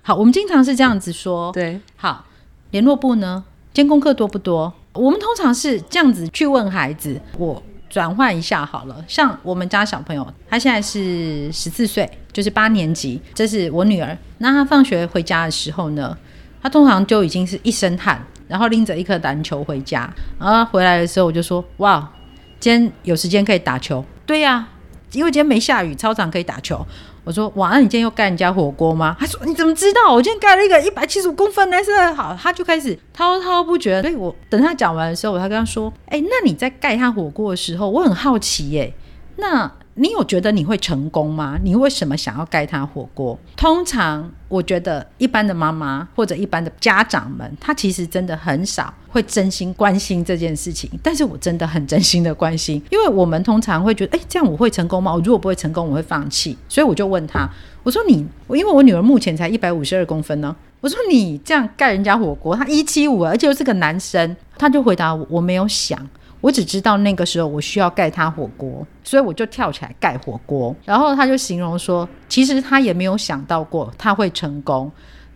[0.00, 1.52] 好，我们经常是这样子说。
[1.52, 2.24] 对，好。
[2.70, 3.44] 联络簿呢？
[3.72, 4.72] 今天功课多不多？
[4.92, 7.20] 我们通常是这样子去问孩子。
[7.38, 14.16] 我转换一下好了，像我们家小朋友，他现在是十四岁，就是八年级，这是我女儿。
[14.38, 16.16] 那她放学回家的时候呢，
[16.61, 20.12] 她通常就已经是一身汗，然后拎着一颗篮球回家。
[20.38, 22.11] 然后回来的时候，我就说：哇，
[22.59, 24.05] 今天有时间可以打球。
[24.26, 24.68] 对呀、
[25.12, 26.85] 因为今天没下雨，操场可以打球。
[27.26, 29.16] 我说哇，那你今天又盖人家火锅吗？
[29.18, 30.14] 他说你怎么知道？
[30.14, 31.76] 我今天盖了一个一百七十五公分的，
[32.14, 32.38] 好。
[32.40, 34.00] 他就开始滔滔不绝。
[34.00, 38.94] 所以我等他讲完的时候，我才跟他说，哎、那你在盖他火锅的时候，我很好奇耶、
[39.36, 39.70] 那。
[39.98, 41.59] 你有觉得你会成功吗？
[41.62, 43.38] 你为什么想要盖他火锅？
[43.56, 50.90] 通常我觉得一般的妈妈或者一般的家长们，他其实真的很少会真心关心这件事情。
[51.02, 55.14] 但是我真的很真心的关心，因为我们通常会觉得，诶，这样我会成功吗？
[55.14, 56.59] 我如果不会成功，我会放弃。
[56.68, 57.48] 所以我就问他，
[57.82, 58.16] 我说你，
[58.50, 65.98] 因为我女儿目前才一百五十二公分呢，我说你这样盖人家火锅，他一七五，而且又是个男生，他就回答我，我没有想。
[66.46, 70.72] 我只知道那个时候我需要盖他火锅，所以我就跳起来盖火锅。
[70.85, 74.88] 然后他就形容说，其实他也没有想到过他会成功。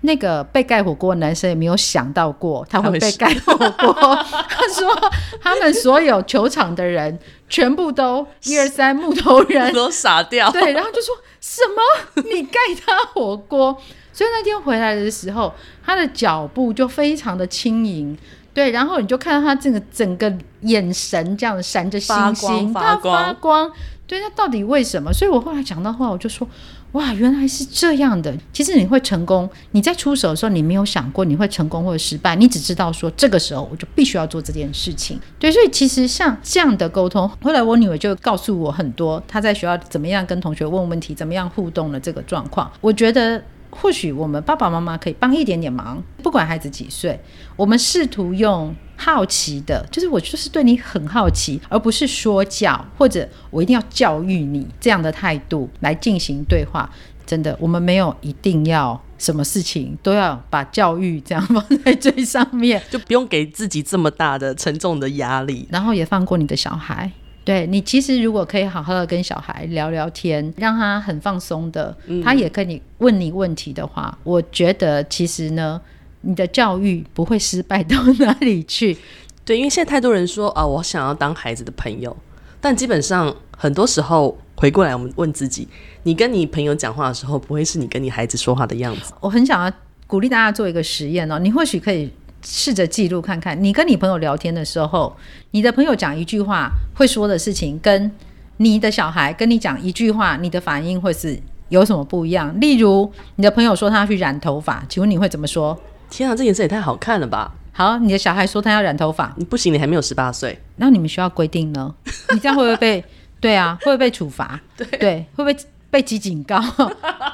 [0.02, 3.92] 那个被盖火锅的男生也没有想到过他会被盖火锅。
[4.22, 5.10] 他说，
[5.42, 7.18] 他们所有球场的人
[7.48, 10.48] 全部都一二三木头人都傻掉。
[10.52, 13.76] 对，然后就说什么你盖他火锅？
[14.12, 15.52] 所以那天回来的时候，
[15.84, 18.16] 他的脚步就非常的轻盈。
[18.52, 20.32] 对，然后你就看到他这个整个
[20.62, 23.72] 眼神这样闪着星星，发光，发光，他发光。
[24.06, 25.12] 对，那到底为什么？
[25.12, 26.44] 所以我后来讲到话，我就说，
[26.92, 28.36] 哇，原来是这样的。
[28.52, 35.16] 其实你会成功，你在出手的时候，你没有想过你会成功或者失败，你只知道说这个时候我就必须要做这件事情。
[35.38, 42.68] 对，所以其实像这样的沟通，后来我女儿就告诉我很多，她在学校怎么样跟同学问问题，怎么样互动的这个状况。
[42.80, 43.40] 我觉得。
[43.70, 47.18] 或许我们爸爸妈妈可以帮一点点忙，不管孩子几岁，
[47.56, 56.90] 我们试图用好奇的，就是我就是对你很好奇，而不是说教或者我一定要教育你这样的态度来进行对话。
[57.26, 67.12] 真的，我们没有一定要什么事情都要把教育这样放在最上面， 就不用给自己这么大的沉重的压力，然后也放过你的小孩。
[67.42, 75.80] 对，你其实如果可以好好的跟小孩聊聊天，让他很放松的，嗯、他也可以问你问题的话，我觉得其实呢，
[76.20, 78.96] 你的教育不会失败到哪里去。
[79.44, 82.14] 对，因为现在太多人说啊，我想要当孩子的朋友，
[82.60, 85.66] 但基本上很多时候回过来，我们问自己，
[86.02, 89.12] 你跟你朋友讲话的时候，不会是你跟你孩子说话的样子。
[89.18, 89.72] 我很想要
[90.06, 92.12] 鼓励大家做一个实验哦，你或许可以。
[92.42, 95.16] 试着记录看看，你跟你朋友聊天的时候，
[95.50, 98.10] 你的朋友讲一句话会说的事情，跟
[98.56, 102.58] 你的小孩跟你讲一句话，你的反应会是有什么不一样？
[102.60, 105.78] 例如，你的朋友说他要去染头发，请问你会怎么说？
[106.08, 107.52] 天啊，这颜色也太好看了吧！
[107.72, 110.58] 好，你的小孩说他要染头发，你不行，你还没有十八岁。
[110.76, 111.94] 那你们学校规定呢？
[112.32, 113.04] 你这样会不会被？
[113.40, 114.60] 对啊，会不会被处罚？
[114.76, 115.56] 对，对，会不会
[115.90, 116.60] 被记警告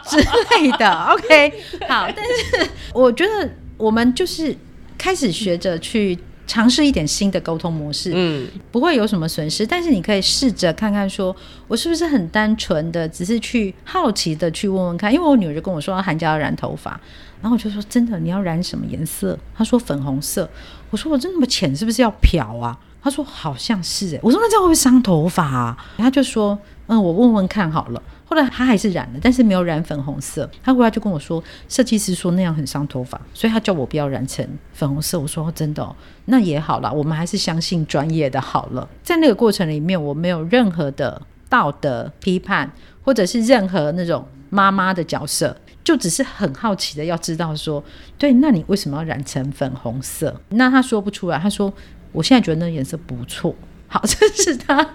[0.05, 1.53] 之类的？OK，
[1.88, 4.57] 好，但是我觉得我们就是。
[4.99, 11.35] 开始学着去尝试一点新的沟通模式，嗯，不会有什么损失，但是你可以试着看看，说
[11.67, 15.13] 我是不是很单纯的，只是去好奇的去问问看。
[15.13, 17.01] 因为我女儿就跟我说，她寒假要染头发，
[17.43, 19.37] 然后我就说，真的，你要染什么颜色？
[19.57, 20.49] 她说粉红色。
[20.91, 22.79] 我说我这那么浅，是不是要漂啊？
[23.03, 24.21] 她说好像是诶。
[24.23, 25.77] 我说那这样会不会伤头发啊？
[25.97, 26.57] 她就说，
[26.87, 28.01] 嗯，我问问看好了。
[28.29, 30.51] 后来他还是染了，但是没有染粉红色。
[30.62, 35.19] 他回来就跟我说，设计师说那样很伤头发，所以他叫我不要染成粉红色。
[35.19, 38.89] 我说真的哦，那也好了，我们还是相信专业的好了。
[39.05, 47.83] 在那个过程里面，我没有任何的道德批判，或者是任何那种妈妈的角色，就只是很好奇的要知道说，
[48.19, 50.41] 对，那你为什么要染成粉红色？
[50.49, 51.73] 那他说不出来，他说
[52.11, 53.55] 我现在觉得那颜色不错。
[54.07, 54.87] 这是他，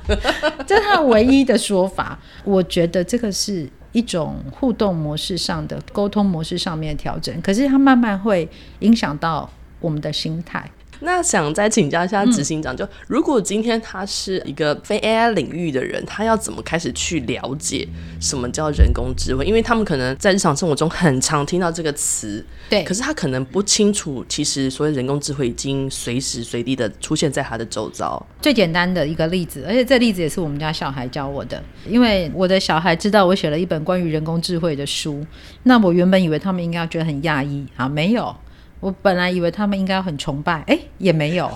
[0.66, 2.20] 这是他唯一的说法。
[2.44, 8.48] 我觉得这个是一种互动模式上的沟通模式上面的调整，可是它慢慢会
[8.80, 10.70] 影响到我们的心态。
[11.02, 17.88] 那想再请教一下执行长，就如果今天他是一个非 AI 领域的人，他要怎么开始去了解
[18.20, 19.44] 什么叫人工智慧？
[19.46, 28.24] 因为他们可能在日常生活中很常听到这个词，对，可是他可能不清楚，其实所谓人工智慧已经随时随地的出现在他的周遭。
[28.40, 35.26] 最简单的一个例子，而且这例子也是我们家小孩教我的，因为我的小孩知道我写了一本关于人工智慧的书，
[35.64, 38.36] 那我原本以为他们应该要觉得很讶异啊，没有。
[38.82, 41.50] 我本来以为他们应该很崇拜，哎，也没有。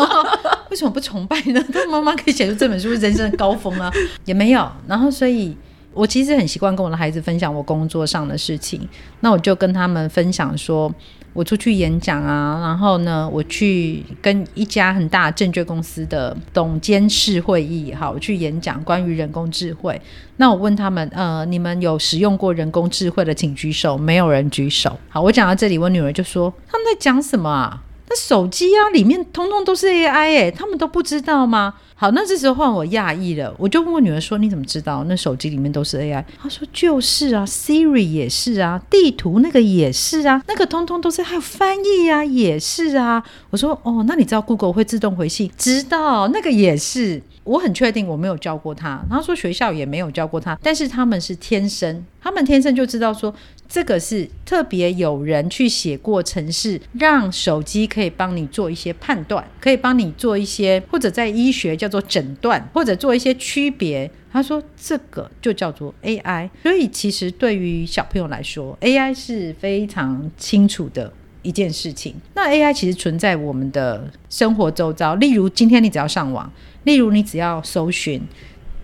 [0.70, 1.62] 为什么不崇拜呢？
[1.70, 3.92] 他妈妈可以写出这本书是人生的高峰啊，
[4.24, 4.66] 也没有。
[4.86, 5.54] 然后，所以
[5.92, 8.88] 我其实很习惯跟我的孩子分享我工作上的事情。
[9.20, 10.90] 那我就跟他们分享说。
[11.34, 20.00] 我出去演讲啊，然后呢，我去跟一家很大证券公司的董监事会议，好，我去演讲关于人工智慧。
[20.36, 23.98] 那我问他们，呃，你们有使用过人工智慧的，请举手。
[23.98, 24.96] 没有人举手。
[25.08, 27.82] 好，我讲到这里，我女儿就说，他们在讲什么啊？
[28.08, 31.74] 那手机啊，里面通通都是 AI 哎，他们都不知道吗？
[31.96, 45.50] 好，那这时候换我讶异了，我就问我女儿说：“你怎么知道那手机里面都是 AI？” 她说：“就是啊，Siri 也是啊，地图那个也是啊，那个通通都是，还有翻译啊，也是啊。”我说：“哦，那你知道 Google 会自动回信？
[45.56, 53.34] 知道，那个也是。”我很确定我没有教过他，他说学校也没有教过他，但是他们是天生，他们天生就知道说
[53.68, 64.10] 这个是特别有人去写过程式，让手机可以帮你做一些判断，可以帮你做一些或者在医学叫做诊断，或者做一些区别。
[64.32, 71.12] 他说这个就叫做 AI，所以其实对于小朋友来说，AI 是非常清楚的
[71.44, 72.16] 一件事情。
[72.34, 76.50] 那 AI 其实存在我们的生活周遭，例如今天你只要上网。
[76.82, 78.20] 例如，你只要搜寻，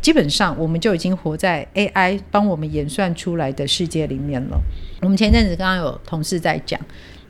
[0.00, 4.58] 基本上我们就已经活在 AI 帮我们演算出来的世界里面了。
[5.02, 6.80] 我们前阵子刚刚有同事在讲，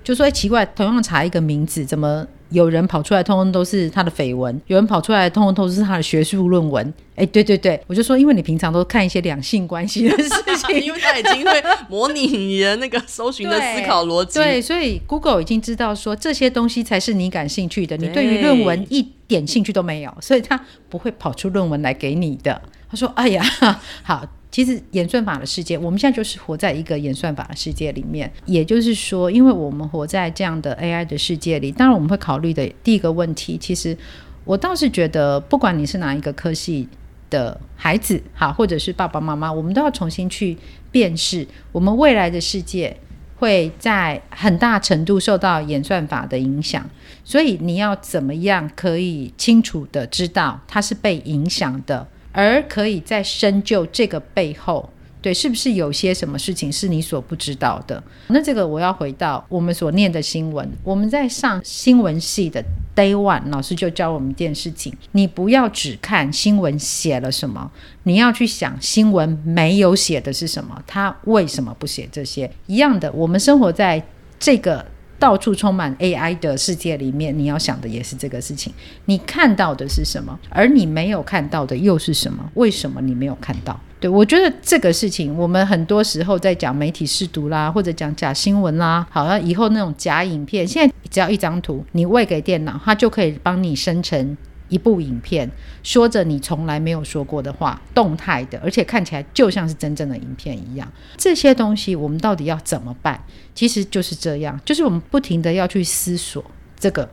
[0.05, 2.25] 就说奇怪，同样查一个名字，怎么？
[2.51, 6.87] 有人跑出来，通通都是他的绯闻；有人跑出来，通通都是他的学术论文。
[7.15, 10.29] 哎、欸，对对对，我就说，因为你平常都看一些两性关系的事
[10.67, 14.39] 情， 因为他已经会模拟你的那个搜寻的思考逻辑。
[14.39, 20.59] 对，所以 Google 已经知道说这些东西才是你感兴趣的，你对于论文一点兴趣都没有，所以他
[20.89, 22.61] 不会跑出论文来给你的。
[22.91, 23.45] 他说：“哎呀，
[24.03, 28.31] 好。”其实演算法的世界，我们现在就是活在一个演算法的世界里面。
[28.47, 33.97] 也就是说，因为我们活在这样的 AI 的世界里，当然我们会考虑的第一个问题，其实
[34.45, 36.89] 我倒是觉得，不管你是哪一个科系
[37.31, 40.59] 的孩子，好，或者是爸爸妈妈，我们都要重新去
[40.91, 42.97] 辨识，我们未来的世界
[43.37, 46.85] 会在很大程度受到演算法的影响。
[47.23, 52.09] 所以你要怎么样可以清楚地知道它是被影响的？
[52.33, 54.89] 而可以在深究这个背后
[55.23, 58.03] 对，是不是有些什么事情是你所不知道的？
[58.29, 60.67] 那这个我要回到我们所念的新闻。
[60.83, 62.65] 我们在上新闻系的
[62.97, 67.71] Day One，老师就教我们一件事情：你不要只看新闻写了什么，
[68.05, 72.51] 你要去想新闻没有写的是什么，他为什么不写这些？
[72.67, 74.03] 一样的，我们生活在
[74.39, 74.87] 这个。
[75.21, 78.73] 到处充满 AI 的世界里面，你要想的也是这个事情。
[79.05, 80.37] 你看到的是什么？
[80.49, 82.43] 而你没有看到的又是什么？
[82.55, 83.79] 为什么你没有看到？
[84.01, 94.35] 对，我觉得这个事情，我们很多时候在讲媒体试读啦，或者讲假新闻啦，好像以后那种假影片，现在只要一张图，你喂给电脑，它就可以帮你生成。
[94.71, 95.51] 一部影片
[95.83, 100.91] 说着你从来没有说过的话，动态的，而且看起来就像是真正的影片一样。
[101.19, 103.23] 这些东西我们到底要怎么办？
[103.55, 106.43] 其实就是这样，就是我们不停地要去思索
[106.79, 107.07] 这个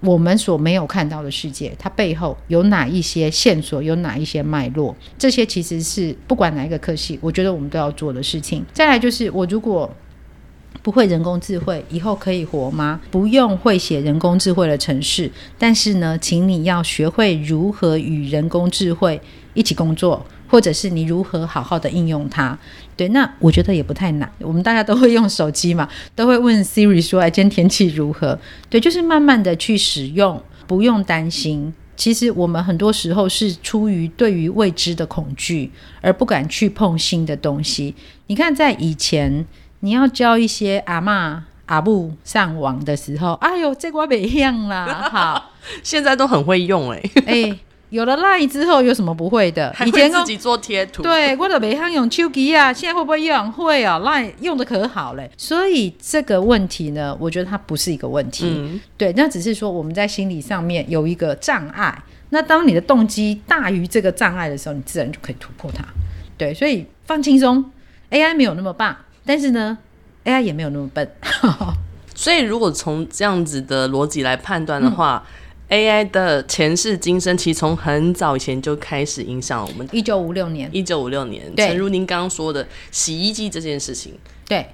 [0.00, 4.96] 我们所没有看到的世界，它背后有哪一些线索，有哪一些脉络。
[5.16, 8.64] 这些其实是不管哪一个科系，我觉得我们都要做的事情。
[8.72, 9.88] 再来就是我如果。
[10.82, 13.00] 不会人工智慧，以后可以活吗？
[13.10, 19.20] 不用会写人工智慧的程式，但是呢，请你要学会如何与人工智慧
[19.54, 22.58] 一起工作，或者是你如何好好的应用它。
[22.96, 24.30] 对，那我觉得也不太难。
[24.40, 31.72] 我们大家都会用手机嘛，都会问 Siri 说：“哎，今天天气如何？”对，就是慢慢的去使用，不用担心。
[31.94, 35.70] 其实我们很多时候是出于对于未知的恐惧，
[36.00, 37.94] 而不敢去碰新的东西。
[38.26, 39.46] 你看，在以前。
[39.84, 45.06] 你要教一些阿嬷阿布上网的时候，哎呦，这个不一样啦！
[45.10, 45.50] 好，
[45.82, 47.10] 现在都很会用哎、欸。
[47.26, 47.58] 哎、欸，
[47.90, 49.74] 有了 Line 之后，有什么不会的？
[49.84, 51.02] 以前自己做贴图。
[51.02, 53.50] 对，我都没想用手机啊，现在会不会用？
[53.50, 55.28] 会啊，Line 用的可好嘞。
[55.36, 58.46] 所以这个问题呢，我觉得它不是一个问题。
[58.46, 62.02] 嗯、对，那只是说我们在心理上面有一个障碍。
[62.30, 65.84] 那当你的动机大于这个障碍的时候，你自然就可以突破它。
[66.38, 67.64] 对，所以放轻松
[68.10, 68.96] ，AI 没有那么棒。
[69.24, 69.78] 但是呢
[70.24, 71.08] ，AI 也没有那么笨，
[72.14, 75.24] 所以如果从这样子的逻辑来判断的话，
[75.68, 79.88] 嗯，AI 的前世今生其实从很早以前就开始影响我们。
[79.92, 84.12] 一九五六年，一九五六年，诚如您刚刚说的，洗衣机这件事情，
[84.46, 84.66] 对，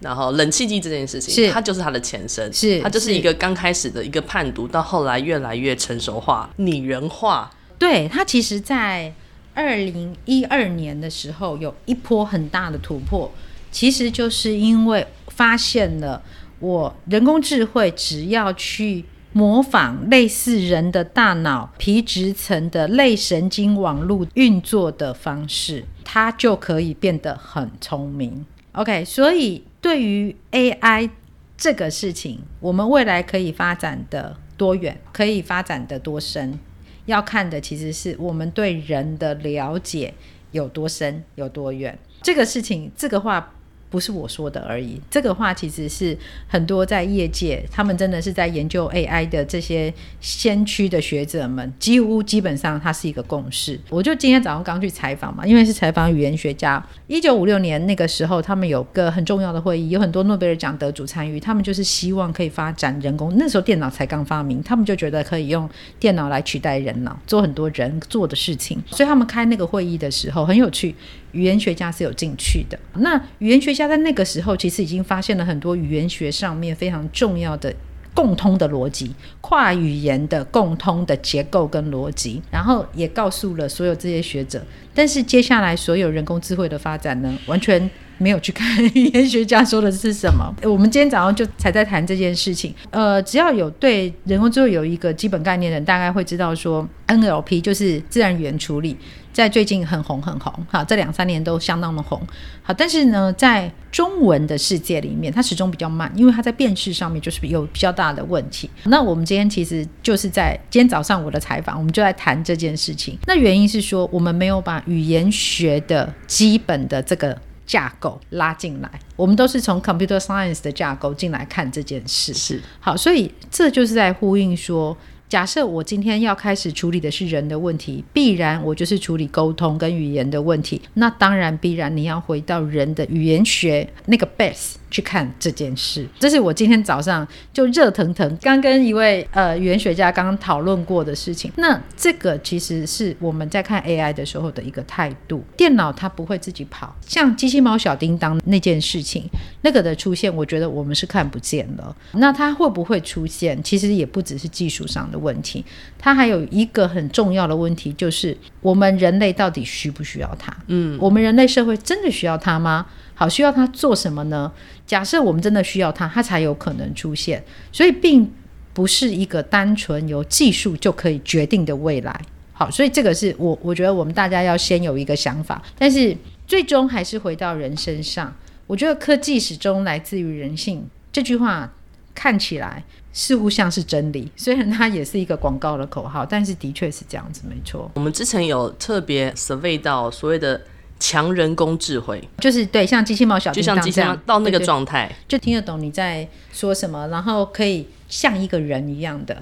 [0.00, 1.50] 然后冷气机这件事情，是。
[1.50, 3.12] 它就是它的前身，是它就是。
[3.12, 7.50] 一个刚开始的一个判读，到后来越来越成熟化、拟人化。
[7.78, 9.12] 对，它其实在
[9.52, 13.30] 二零一二年的时候有一波很大的突破。
[13.76, 16.22] 其实就是因为发现了，
[16.60, 19.04] 我人工智慧只要去
[19.34, 28.46] 模仿类似人的大脑皮质层的类神经网络运作的方式，它就可以变得很聪明。
[28.72, 31.10] OK，所以对于 AI
[31.58, 36.58] 这个事情，我们未来可以发展的多远，可以发展的多深，
[37.04, 40.14] 要看的其实是我们对人的了解
[40.52, 41.98] 有多深、有多远。
[42.22, 43.52] 这个事情，这个话。
[43.88, 46.16] 不是我说的而已，这个话其实是
[46.48, 53.78] 很多在业界，他们真的是在研究 AI 的这些先驱的学者们，几乎基本上它是一个共识。
[53.88, 56.84] 我就今天早上刚去采访嘛，因为是采访语言学家。
[57.06, 63.32] 一九五六年那个时候，他们有个很重要的会议，有很多诺贝尔奖得主参与，他们就是希望可以发展人工。
[63.36, 65.68] 那时候电脑才刚发明，他们就觉得可以用
[66.00, 68.82] 电脑来取代人脑，做很多人做的事情。
[68.90, 70.94] 所以他们开那个会议的时候很有趣。
[71.36, 72.78] 语言学家是有进去的。
[72.94, 77.72] 那语言学家在那个时候，其实已经发现了很多语言学上面非常重要的
[78.14, 84.64] 共通的逻辑，跨语言的共通的结构跟逻辑，然后也告诉了所有这些学者。
[84.94, 90.50] 但是接下来所有人工智慧的发展呢，完全没有去看语言学家说的是什么。
[90.64, 92.74] 我们今天早上就才在谈这件事情。
[92.90, 98.96] 呃，只要有对人工智慧有一个基本概念的人，大概会知道说 NLP 就是自然语言处理。
[99.36, 102.18] 在最近很红很红，好，这两三年都相当的红，
[102.62, 108.70] 好，但是呢，在中文的世界里面，它始终比较慢，因为它在辨识上面就是有比较大的问题。
[108.84, 113.18] 那我们今天其实就是在今天早上我的采访，我们就在谈这件事情。
[113.26, 122.32] 那原因是说，我们没有把语言学的基本的这个架构拉进来，我们都是从 computer science 的架构进来看这件事。
[122.32, 124.96] 是，好，所以这就是在呼应说。
[125.28, 130.80] 假设我今天要开始处理的是人的问题，必然我就是处理沟通跟语言的问题。
[130.94, 136.06] 那当然必然你要回到人的语言学那个 base 去看这件事。
[136.20, 141.50] 这是我今天早上就热腾腾刚跟一位呃语言学家刚刚讨论过的事情。
[141.56, 145.42] 那这个其实是我们在看 AI 的时候的一个态度。
[145.56, 149.28] 电脑它不会自己跑，像机器猫小叮当那件事情，
[149.62, 151.96] 那个的出现，我觉得我们是看不见了。
[152.12, 153.60] 那它会不会出现？
[153.64, 155.15] 其实也不只是技术上的。
[155.16, 155.64] 的问题。
[155.98, 160.54] 它还有一个很重要的问题，就是我们人类到底需不需要它？
[160.66, 162.86] 嗯，我们人类社会真的需要它吗？
[163.14, 164.52] 好，需要它做什么呢？
[164.86, 167.42] 假设我们真的需要它，它才有可能出现。
[167.72, 168.30] 所以，并
[168.74, 172.20] 不是一个单纯由技术就可以决定的未来。
[172.52, 178.34] 好，所以这个是我我觉得我们大家要先有一个想法，但是最终还是回到人身上。
[178.66, 181.72] 我觉得科技始终来自于人性，这句话
[182.14, 182.82] 看起来
[183.18, 187.90] 似乎像是真理，虽然它也是一个广告的口号，但是的确是这样子，没错。
[187.94, 190.60] 我们之前有特别 survey 到所谓的
[191.00, 199.34] 强人工智慧，就是对，像机器猫小叮当这样，就像机器猫到那个状态，就听得懂你在说什么，然后可以像一个人一样的。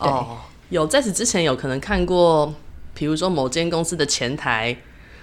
[0.00, 0.38] 对哦，
[0.70, 2.52] 有在此之前有可能看过，
[2.94, 4.76] 比如说某间公司的前台，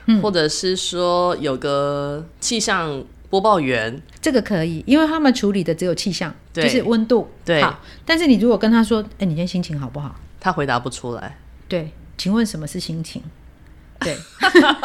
[0.06, 3.04] 嗯、或者是说有个气象。
[3.30, 7.30] 播报员，这个可以，因为他们处理的只有气象，就是温度。
[7.44, 7.80] 对，好。
[8.06, 11.38] 但是你如果跟他说：“哎、欸，你今天心情好不好？”他回答不出来。
[11.68, 13.22] 对，请问什么是心情？
[14.00, 14.16] 对，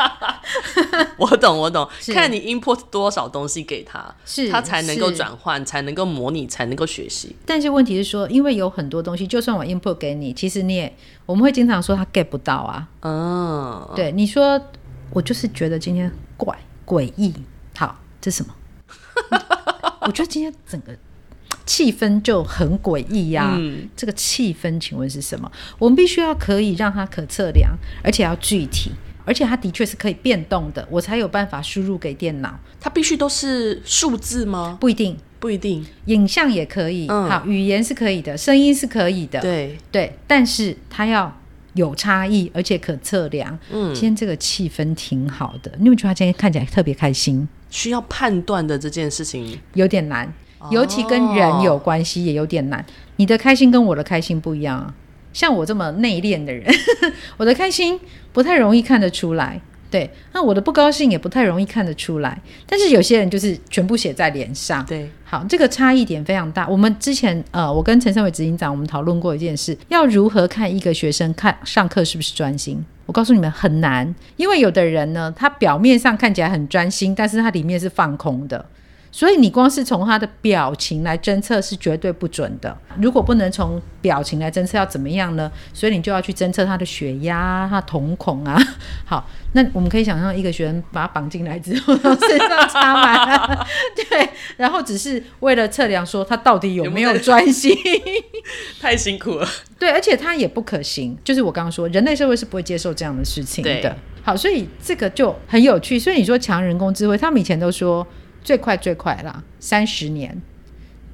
[1.19, 1.87] 我懂，我懂。
[2.15, 7.37] 看你 input 多少东西给他，是他才能够转换，才能够模拟，才能够学习。
[7.45, 12.89] 但是问题是说，因为有很多东西，就算我 input 给你，其实你也，我们会经常说他 get 不到啊。
[13.03, 14.59] 嗯，对，你说
[15.11, 17.35] 我就是觉得今天怪诡异。
[18.23, 18.29] 好。
[18.29, 18.55] 这是什么？
[20.07, 20.97] 我觉得今天整个
[21.67, 23.55] 气氛就很诡异呀。
[23.57, 25.51] 嗯、这个气氛，请问是什么？
[25.79, 28.91] 我们必须要可以让它可测量，而且要具体，
[29.25, 32.59] 而且它的确是可以变动的，我才有办法输入给电脑。
[32.81, 34.77] 它必须都是数字吗？
[34.81, 35.85] 不一定，不一定。
[36.07, 40.17] 影像也可以，嗯、好，语言是可以的，声音是可以的，对对。
[40.27, 41.33] 但是它要
[41.75, 43.57] 有差异，而且可测量。
[43.71, 47.49] 嗯，今天这个气氛挺好的，你有没有觉得他今天看起来特别开心？
[47.73, 50.31] 需要判断的这件事情有点难，
[50.71, 52.79] 尤其跟人有关系也有点难。
[52.79, 52.85] 哦、
[53.17, 54.95] 你的开心跟我的开心不一样啊，
[55.33, 56.71] 像我这么内敛的人，
[57.39, 57.99] 我的开心
[58.31, 59.61] 不太容易看得出来。
[59.91, 64.85] 对，那我的不高兴也不太容易看得出来，但是有些人就是全部写在脸上。
[64.87, 66.67] 对，好，这个差异点非常大。
[66.67, 72.83] 我们之前呃，我跟陈昇玮执行长我们讨论过一件事，要如何看一个学生看上课是不是专心？
[73.07, 78.65] 我告诉你们很难，因为有的人呢，他表面上看起来很专心，但是他里面是放空的。
[79.15, 82.75] 所以你光是从他的表情来侦测是绝对不准的。
[82.99, 85.53] 如果不能从表情来侦测，要怎么样呢？
[85.75, 88.59] 所以你就要去侦测他的血压、他瞳孔啊。
[89.05, 93.67] 好，那我们可以想象一个学生把他绑进来之后，身上插满了，
[94.09, 97.77] 对，然后只是为了测量说他到底有没有专心，
[98.81, 99.47] 太辛苦了。
[99.79, 101.15] 对，而且他也不可行。
[101.23, 103.95] 就是我刚刚说，人类社会是不会接受这样的事情的。
[104.23, 105.99] 好，所以这个就很有趣。
[105.99, 108.07] 所以你说强人工智慧，他们以前都说。
[108.45, 110.41] 最快最快啦，三十年，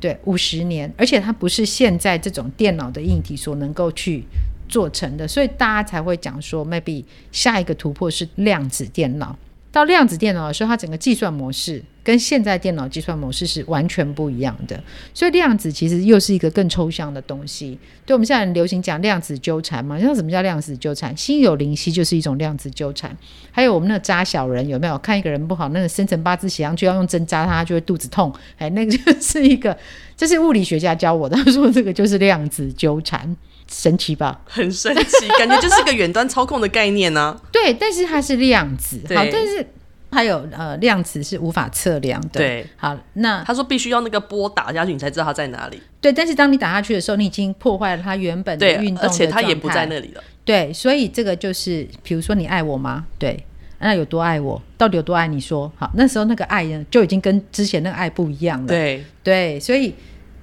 [0.01, 4.25] 对，五十年，而且它不是现在这种电脑的硬体所能够去
[4.69, 9.37] 做成的，所以大家才会讲说，maybe 下一个突破是量子电脑。
[9.71, 17.79] 到量子电脑的时候，它整个计算模式跟现在电脑计算模式是完全不一样的，所以量子其实又是一个更抽象的东西。
[18.07, 21.15] 对，我们现在很流行讲量子纠缠嘛，你知道什么叫量子纠缠？
[21.15, 23.15] 心有灵犀就是一种量子纠缠。
[23.53, 24.97] 还有我们那扎小人有没有？
[24.99, 28.35] 看一个人不好，那个生辰八字写上去要用针扎他，就会肚子痛。
[28.57, 29.77] 哎，那个就是一个，
[30.17, 33.37] 这是物理学家教我的，他说这个就是量子纠缠。
[33.71, 34.41] 神奇吧？
[34.47, 37.43] 很神奇，感觉就是个远端操控的概念呢、啊。
[37.53, 39.67] 对，但是它是量子，好，但是
[40.11, 42.41] 还有呃，量子是无法测量的。
[42.41, 45.79] 对，好，那他说必须要那个波打下去，你才知道它在哪里。
[46.01, 50.23] 对，但是当你打下去的时候，你已经破坏了它原本的运动，而且它也不在那里了。
[50.45, 53.05] 对，所以这个就是，比如说你爱我吗？
[53.19, 53.45] 对，
[53.81, 54.61] 那有多爱我？
[54.79, 55.27] 到底有多爱？
[55.27, 58.67] 你说好，那时候那个爱呢，就已经跟之前那个爱不一样了。
[58.67, 59.95] 对，对，所以。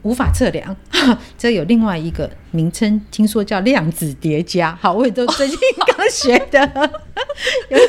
[0.06, 0.76] 无法测量，
[1.36, 4.78] 这有另外一个名称，听说叫量子叠加。
[4.80, 6.60] 好，我也都最近刚学的，
[7.70, 7.86] 有有？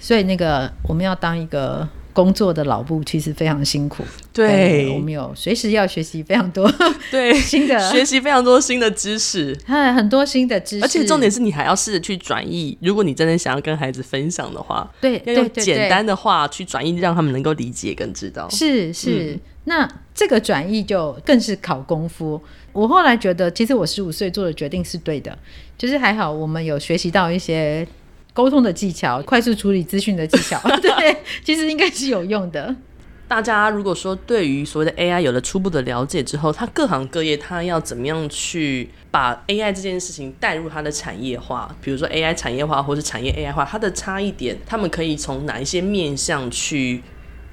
[0.00, 4.02] 所以那个我们要当一个工作的老布，其实非常辛苦。
[4.32, 6.68] 对，我们有随时要学习非常多
[7.12, 10.84] 对新的学习非常多新的知识，哎，很多新的知识。
[10.84, 12.76] 而且重点是你还要试着去转译。
[12.82, 18.50] 如果你真的想要跟孩子分享的话，对，要用简单的话去转译，让他们能够理解跟知道。
[18.50, 19.34] 是是。
[19.34, 22.40] 嗯那这个转译就更是考功夫。
[22.72, 25.38] 我后来觉得，其实我十五岁做的决定是对的，
[25.76, 27.86] 就是还好我们有学习到一些
[28.32, 30.58] 沟通的技巧，快速处理资讯的技巧。
[30.80, 32.74] 对，其实应该是有用的。
[33.28, 41.76] 大家如果说对于所谓的 AI 有了初步的了解之后，它各行各业它要怎么样去把 AI 这件事情带入它的产业化？
[41.82, 47.02] 比如说 AI 产业化或是产业 AI 化，它的差异点，他们可以从哪一些面向去？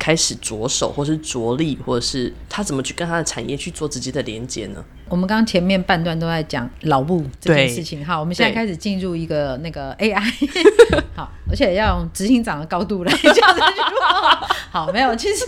[0.06, 4.86] 开始着手，或是着力，或者是他怎么去跟他的产业去做直接的连接呢？
[5.10, 10.22] 我们刚刚前面半段都在讲劳务这件事情，好，我们现在开始进入一个那个 AI，
[11.16, 14.47] 好，而且要用执行长的高度来讲这句话。
[14.70, 15.43] 好，没有，其实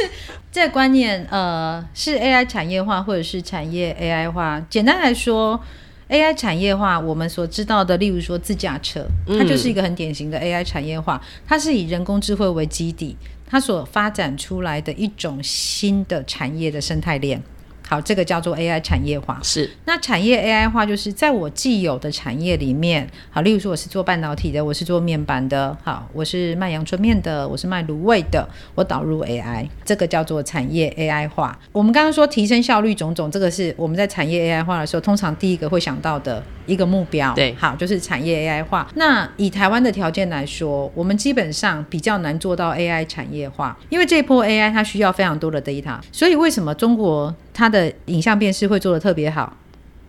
[0.51, 4.59] 这个观念，呃，是 AI 产业化或者是产业 AI 化。
[4.71, 5.61] 简单来说
[6.09, 13.15] ，AI 产业化，我们所知道的，例如说自驾车，它就是一个很典型的 AI 产业化，它是以人工智慧为基底，
[13.49, 17.41] 它所发展出来的一种新的产业的生态链。
[17.89, 19.39] 好，这个叫做 AI 产业化。
[19.41, 28.45] 是，那产业 AI 化就是在我既有的产业里面，好，例如说我是做半导体的，我是做面板的，好，我是卖阳春面的，我是卖卤味的，
[28.75, 31.57] 我导入 AI，这个叫做产业 AI 化。
[31.71, 37.33] 我们刚刚说提升效率种种，这个是我们在产业 AI 化的时候，通常第一个会想到的一个目标。
[37.33, 38.87] 对，好，就是产业 AI 化。
[38.93, 47.33] 那以台湾的条件来说，我们基本上比较难做到 AI 产业化，因为这波 AI 它需要非常多的 data，所以为什么中国？
[47.53, 49.57] 它的影像辨识会做得特别好，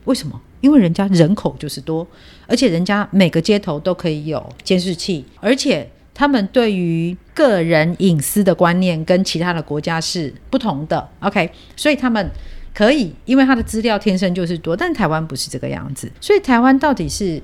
[0.04, 0.38] 为什么？
[0.60, 2.06] 因为人家人口就是多，
[2.46, 11.08] 而且人家每个街头都可以有监视器，而且他们对于个人隐私的观念跟其他的国家是不同的。
[11.20, 12.30] OK，所以他们
[12.74, 17.40] 可以，因为它的资料天生就是多，但台湾不是这个样子，所以台湾到底是？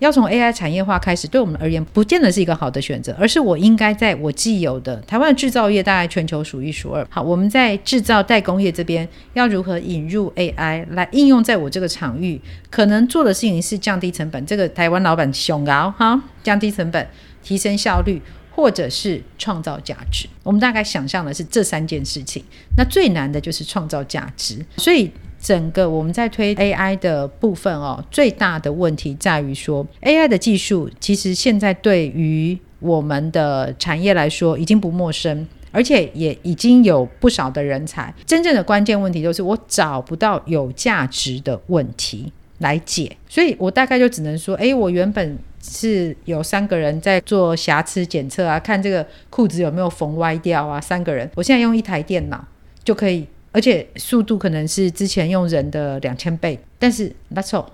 [0.00, 7.04] 要从 AI 产业化开始，对我们而言，不见得是一个好的选择，而是我应该在我既有的台湾的制造业，大概全球数一数二。
[7.10, 12.40] 好，我们在制造代工业这边要如何引入 AI 来应用在我这个场域？
[12.70, 17.04] 可能做的事情是降低成本，这个台湾老板胸高哈，降低成本，
[17.42, 18.22] 提升效率，
[18.58, 20.26] 或者是创造价值。
[20.42, 22.42] 我们大概想象的是这三件事情，
[22.76, 25.08] 那最难的就是创造价值，所以。
[25.40, 38.12] 整个我们在推 AI 的部分哦，最大的问题在于说，AI 的技术其实现在对于我们的产业来说已经不陌生，而且也已经有不少的人才。
[38.26, 52.44] 真正的关键问题就是我找不到有价值的问题来解，所以我大概就只能说，诶，我原本是有三个人在做瑕疵检测啊，看这个裤子有没有缝歪掉啊，三个人，我现在用一台电脑
[52.84, 53.26] 就可以。
[53.50, 57.64] 而且速度可能是之前用人的两千倍，但是 that's all，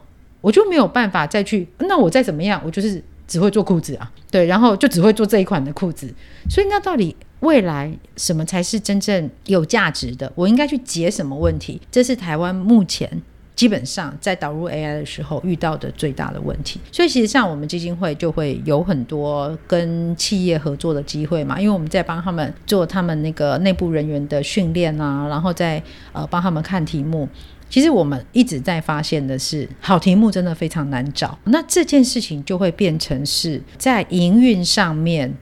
[0.41, 1.67] 我就没有办法再去。
[1.79, 6.15] 那我再怎么样，我就是只会做裤子啊，对，然后就只会做这一款的裤子。
[6.49, 10.33] 所以那到底未来什么才是真正有价值的？
[10.37, 11.83] 我应该去解什么问题？
[11.91, 13.23] 这是台湾目前。
[13.57, 25.83] 基本上在导入 AI 的时候遇到的最大的问题，所以其实像我们基金会就会有很多跟企业合作的机会嘛，因为我们在帮他们做他们那个内部人员的训练啊，然后再
[26.13, 27.29] 呃帮他们看题目。
[27.71, 35.35] 其实我们一直在发现的是，好题目真的非常难找，那这件事情就会变成是在营运上面。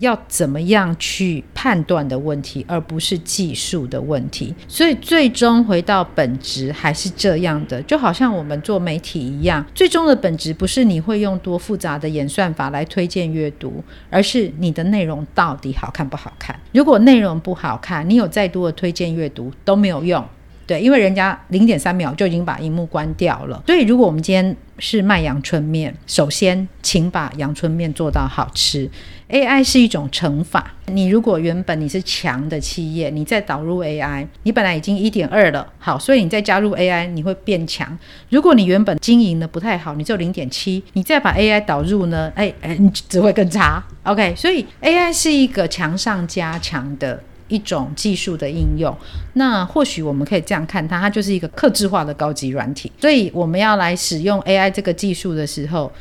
[0.00, 4.54] 要怎么样去判断的问题，而不是技术的问题。
[4.66, 16.58] 所以最终回到本质还是这样的，就好像我们做媒体一样，最终的本质不是你会用多复杂的演算法来推荐阅读，而是你的内容到底好看不好看。
[16.72, 20.26] 如果内容不好看，你有再多的推荐阅读都没有用。
[20.70, 23.60] 对，因为人家零点三秒就已经把荧幕关掉了。
[23.66, 28.88] 所以，如果我们今天是卖阳春面，首先请把阳春面做到好吃。
[29.30, 30.72] AI 是一种乘法。
[30.86, 37.98] 你如果原本你是强的企业，你再导入 AI，你本来已经一点二了，好，所以你再加入 AI，你会变强。
[38.28, 43.82] 如果你原本经营的不太好，你只有零点七，你再把 AI 导入呢，哎哎，你只会更差。
[44.04, 47.20] OK，所以 AI 是一个强上加强的。
[47.50, 48.96] 一种技术的应用，
[49.34, 52.90] 那或许我们可以这样看它，它就是一个客制化的高级软体。
[52.98, 55.92] 所以我们要来使用 AI 这个技术的时候，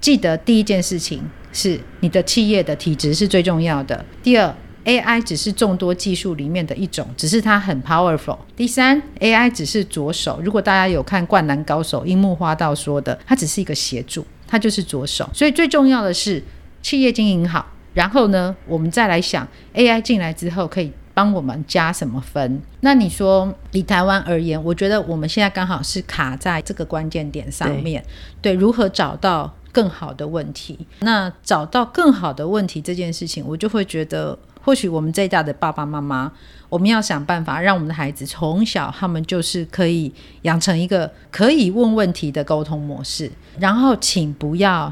[0.00, 1.22] 记得第一件事情
[1.52, 4.04] 是你的企业的体质是最重要的。
[4.22, 8.38] 第二，AI 只是众多技术里面的一种，只是它很 powerful。
[8.54, 10.40] 第三，AI 只是左手。
[10.44, 15.28] 如果大家有看《灌篮高手》樱木花道说的，它只是一个协助，它就是左手。
[15.32, 16.42] 所以最重要的是
[16.82, 17.66] 企业经营好。
[17.94, 22.62] 然后呢，我们再来想 AI 进来之后可以帮我们加什么分？
[22.80, 28.02] 那你说以台湾而言，我觉得我们现在刚好是卡在这个关键点上面，
[28.40, 30.86] 对，对，如何找到更好的问题？
[31.00, 36.32] 那找到更好的问题这件事情，我就会觉得，或许我们这一代的爸爸妈妈，
[36.70, 40.10] 我们要想办法让我们的孩子从小他们就是可以
[40.42, 44.90] 养成一个可以问问题的沟通模式，然后请不要。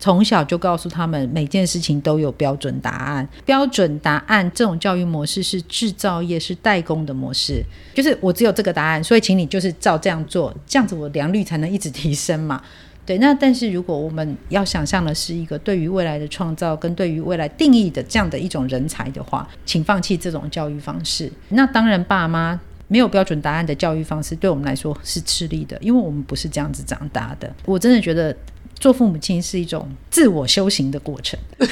[0.00, 7.62] 从小就告诉他们每件事情都有标准答案，标准答案这种教育模式是制造业是代工的模式，
[7.94, 12.60] 就是我只有这个答案，所以请你就是照这样做，这样子我良率才能一直提升嘛。
[13.06, 21.30] 对，那但是如果我们要想象的是一个对于未来的创造跟对于未来定义的这样的一种人才的话，请放弃这种教育方式。
[21.48, 27.52] 那当然，爸妈没有标准答案的教育方式，对我们来说是吃力的，因为我们不是这样子长大的。
[27.64, 28.36] 我真的觉得
[28.80, 31.38] 做父母亲是一种自我修行的过程。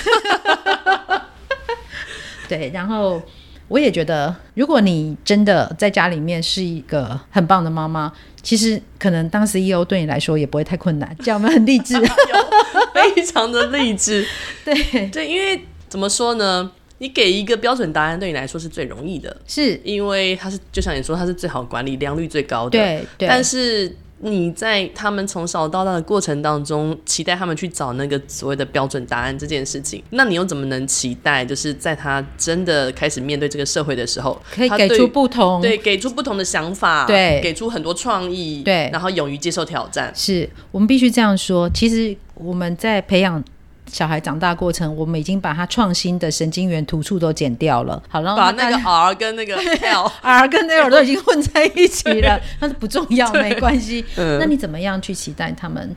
[2.48, 3.20] 对，然后
[3.66, 11.94] 我也觉得，如果你真的在家里面是一个很棒的妈妈，其实可能当 CEO 对你来说也不会太困难，这样我们很励志，
[12.94, 14.26] 非常的励志。
[14.64, 16.70] 对对，因为怎么说呢？
[17.00, 22.70] 你给一个标准答案对你来说是最容易的，是因为它是就像你说，它是最好管理、良率最高的。
[22.70, 23.28] 对，对。
[23.28, 40.12] 但是你在他们从小到大的过程当中，期待他们去找那个所谓的标准答案这件事情，那你又怎么能期待，就是在他真的开始面对这个社会的时候，可以给出不同，对，给出不同的想法，对，给出很多创意，对，然后勇于接受挑战。
[40.14, 41.70] 是我们必须这样说。
[41.70, 43.42] 其实我们在培养。
[43.90, 48.02] 小孩长大过程，我们已经把他创新的神经元突触都剪掉了。
[48.08, 54.04] 好，然后把那个 R 跟那个 L，R 跟 L 都已经混在一起了， 那是不重要，没关系。
[54.16, 55.94] 那你怎么样去期待他们？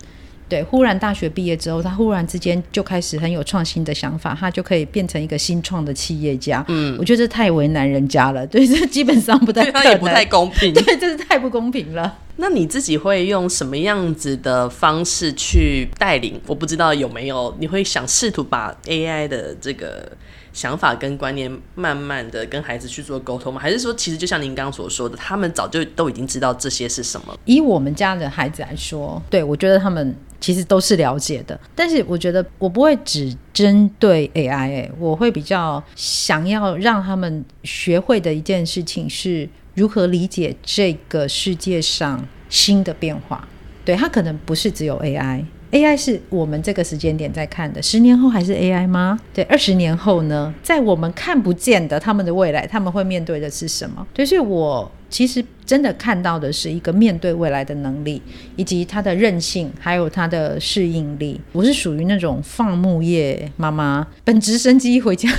[0.51, 6.61] 对，忽然大学毕业之后，他忽然之间就开始很有创新的想法，他就可以变成一个新创的企业家。
[6.67, 10.73] 嗯，我觉得这太为难人家了， 对，这基本上不太 可能，他也不太公平。
[10.75, 12.17] 对，这是太不公平了。
[12.35, 16.37] 那你自己会用什么样子的方式去带领？
[16.45, 20.11] 我不知道有没有，你会想试图把 AI 的这个
[20.51, 23.61] 想法跟观念，慢慢的跟孩子去做沟通吗？
[23.61, 27.33] 还是说，其实就像您刚刚所说的，他们早就都已经知道这些是什么？
[27.45, 30.13] 以我们家的孩子来说，对，我觉得他们。
[30.41, 43.47] 其实都是了解的，但是我觉得我不会只针对 AI，我会比较想要让他们学会的一件事情是如何理解这个世界上新的变化。
[43.85, 49.19] 对，它可能不是只有 AI AI 是我们这个时间点在看的，十年后还是 AI 吗？
[49.33, 50.53] 对，二十年后呢？
[50.61, 54.05] 在我们看不见的他们的未来，他们会面对的是什么？
[54.13, 54.91] 对，所以我。
[55.11, 58.21] 其实真的看到的是一个面对未来的能力，
[58.55, 61.37] 以及他的韧性，还有他的适应力。
[61.51, 65.29] 我是属于那种放牧业妈妈，本职生机回家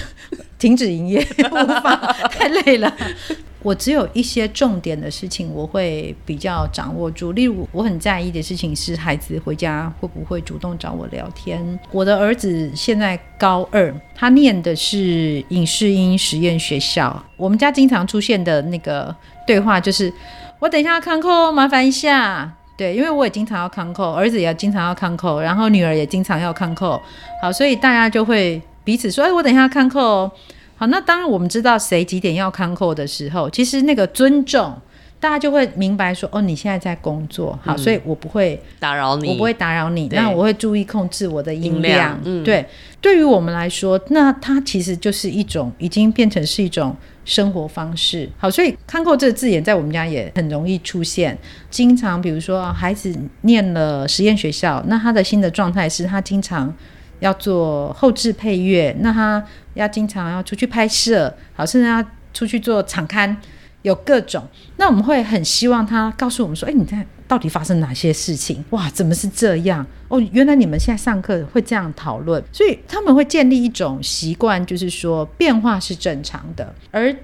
[0.62, 1.18] 停止营业，
[1.50, 1.96] 无法
[2.30, 2.96] 太累了。
[3.64, 7.32] 我只有一些重点的事情，我会比较掌握住。
[7.32, 11.78] 例如，我很在意的事情是孩子回家会不会主动找我聊天。
[11.90, 17.24] 我的儿子现在高二，他念的是影视音实验学校。
[17.36, 20.12] 我们家经常出现的那个对话就是
[20.60, 27.00] ：“我等一下要看扣，麻烦一下。”对，因为我也经常要看扣，儿子也经常要看扣，然后女儿也经常要看扣。
[27.40, 30.30] 好，所以大家就会彼此说：“哎，我等一下要看课。”
[30.74, 34.74] 好，那当我们知道谁几点要看扣的时候，其实那个尊重，
[35.20, 41.82] 大家就会明白说，哦，你现在在工作，好，嗯、所以我不会打扰你，我不会打扰你，那我会注意控制我的音量。
[41.82, 42.66] 音量嗯、对，
[43.00, 48.28] 对于我们来说，那它其实就是一种已经变成是一种生活方式。
[48.36, 51.38] 好，所以看课这个字眼在我们家也很容易出现，
[51.70, 56.74] 经常比如说孩子念了实验学校，那他的新的状态是他经常。
[57.22, 59.40] 要做后制配乐，那他
[59.74, 62.04] 要经常要出去拍摄，好，甚至要
[62.34, 63.36] 出去做场刊，
[63.82, 64.44] 有各种。
[64.76, 68.64] 那我们会很希望他告诉我们说：“哎，你看到底发生哪些事情？
[68.70, 69.86] 哇，怎么是这样？
[70.08, 77.14] 哦，原来你们现在上课会这样讨论。”所以他们会建立一种习惯，就是说变化是正常的，而。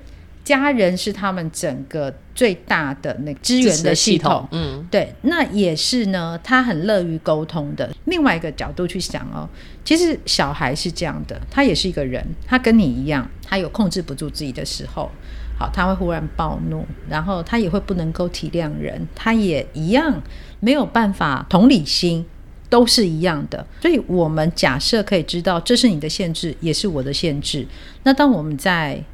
[0.48, 7.90] 家人是他们整个最大的那个资源的系统，系统嗯，对，那也是呢，他很乐于沟通的。
[8.06, 9.46] 另外一个角度去想哦，
[9.84, 15.10] 其实小孩是这样的，他也是一个人，他跟你一样，他有控制不住自己的时候，
[15.58, 20.22] 好，他会忽然暴怒，然后他也会不能够体谅人，他也一样
[20.60, 22.24] 没有办法同理心，
[22.70, 23.66] 都是一样的。
[23.82, 27.66] 所以，我们假设可以知道，这是你的限制，也是我的限制。
[28.04, 29.04] 那当我们在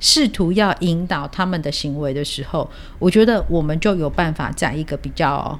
[0.00, 5.58] 试图要引导他们的行为的时候，我觉得我们就有办法在一个比较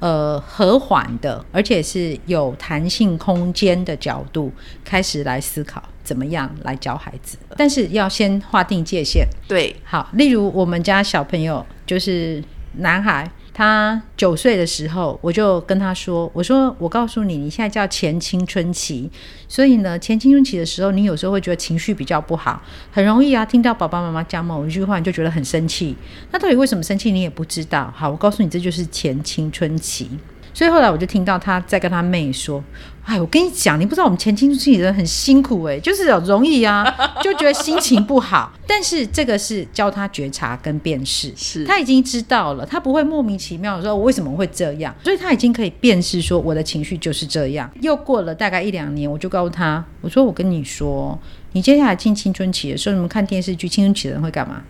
[0.00, 4.50] 呃和缓的，而且是有弹性空间的角度
[4.82, 7.38] 开始来思考怎么样来教孩子。
[7.56, 9.28] 但是要先划定界限。
[9.46, 12.42] 对，好，例如我们家小朋友就是
[12.78, 13.30] 男孩。
[13.54, 19.10] 他九岁的时候，我就跟他说：“我说，我告诉你，你现在叫前青春期，
[19.46, 25.94] 所以呢，前青春期的时候，你有时候会觉得情绪比较不好，很容易啊，听到爸爸妈妈讲某一句话，你就觉得很生气。
[26.30, 27.92] 那到底为什么生气，你也不知道。
[27.94, 30.08] 好，我告诉你，这就是前青春期。”
[30.54, 32.62] 所以后来我就听到他在跟他妹说
[33.04, 36.84] ：“哎，我跟你讲，你不知道我们前青春期的人很辛苦哎，就是有容易啊，
[37.20, 38.52] 就觉得心情不好。
[38.66, 47.70] 但是这个是教他觉察跟辨识，是他已经知道了，他不会莫名其妙的说我为什么会这样，所以他已经可以辨识说我的情绪就是这样。
[47.80, 51.18] 又过了大概一两年，我就告诉他，我说我跟你说，
[51.52, 54.62] 你接下来进青春期的时候，你们看电视剧，青春期的人会干嘛？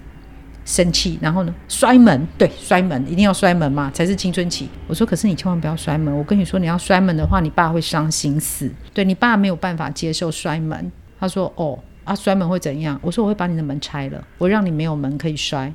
[0.65, 4.69] 生气，然后呢，摔门，对，摔门一定要摔门嘛，才是青春期。
[4.87, 6.17] 我说，可是你千万不要摔门。
[6.17, 8.71] 我跟你说，你要摔门的话，你爸会伤心死。
[8.95, 10.91] 对，你爸没有办法接受摔门。
[11.19, 12.99] 他说，哦，啊，摔门会怎样？
[13.03, 15.73] 我说，我会把你的门拆了，我让你没有门可以摔。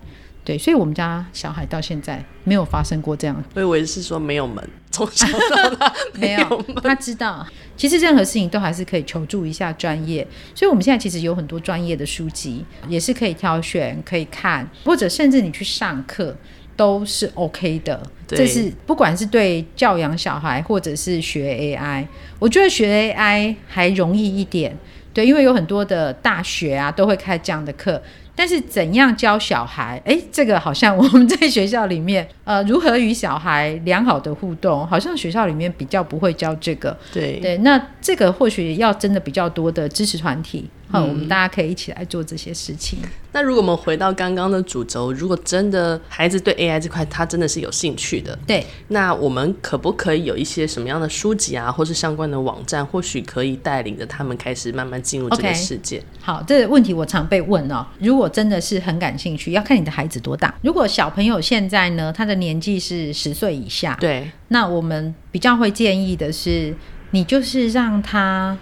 [0.48, 3.44] 对，所以我们家小孩到现在没有发生过这样。
[3.54, 6.58] 我以为是说没有门，从小到大 没有门。
[6.68, 7.46] 没有，他知道，
[7.76, 10.26] 其实任何事情都还是可以求助一下专业。
[10.56, 16.34] 所以我们现在其实有很多专业的书籍，也是可以挑选、可以看，或者甚至你去上课
[16.78, 18.02] 都是 OK 的。
[18.26, 22.08] 对，这是不管是对教养小孩，或者是学 AI，
[22.40, 24.78] 我觉得学 AI 还容易一点。
[25.14, 28.02] 对，因为有很多的大学啊都会开这样的课。
[28.38, 30.00] 但是怎样教小孩？
[30.06, 36.96] 诶，这个好像我们在学校里面，呃，如何与小孩良好的互动，好像学校里面比较不会教这个。
[37.12, 40.70] 对对，那这个或许要真的比较多的支持团体。
[40.90, 43.00] 好，我们大家可以一起来做这些事情。
[43.04, 56.04] 嗯、那如果我们回到刚刚的主轴，如果真的孩子对 AI 这块他真的是有兴趣的，对，那我们可不可以有一些什么样的书籍啊，或是相关的网站，或许可以带领着他们开始慢慢进入这个世界？Okay.
[56.22, 57.86] 好，这个问题我常被问哦。
[58.00, 60.56] 如果真的是很感兴趣，要看你的孩子多大。
[60.62, 66.74] 如果小朋友现在呢，他的年纪是十岁以下，对，那我们比较会建议的是，
[67.12, 68.58] 你就是让他。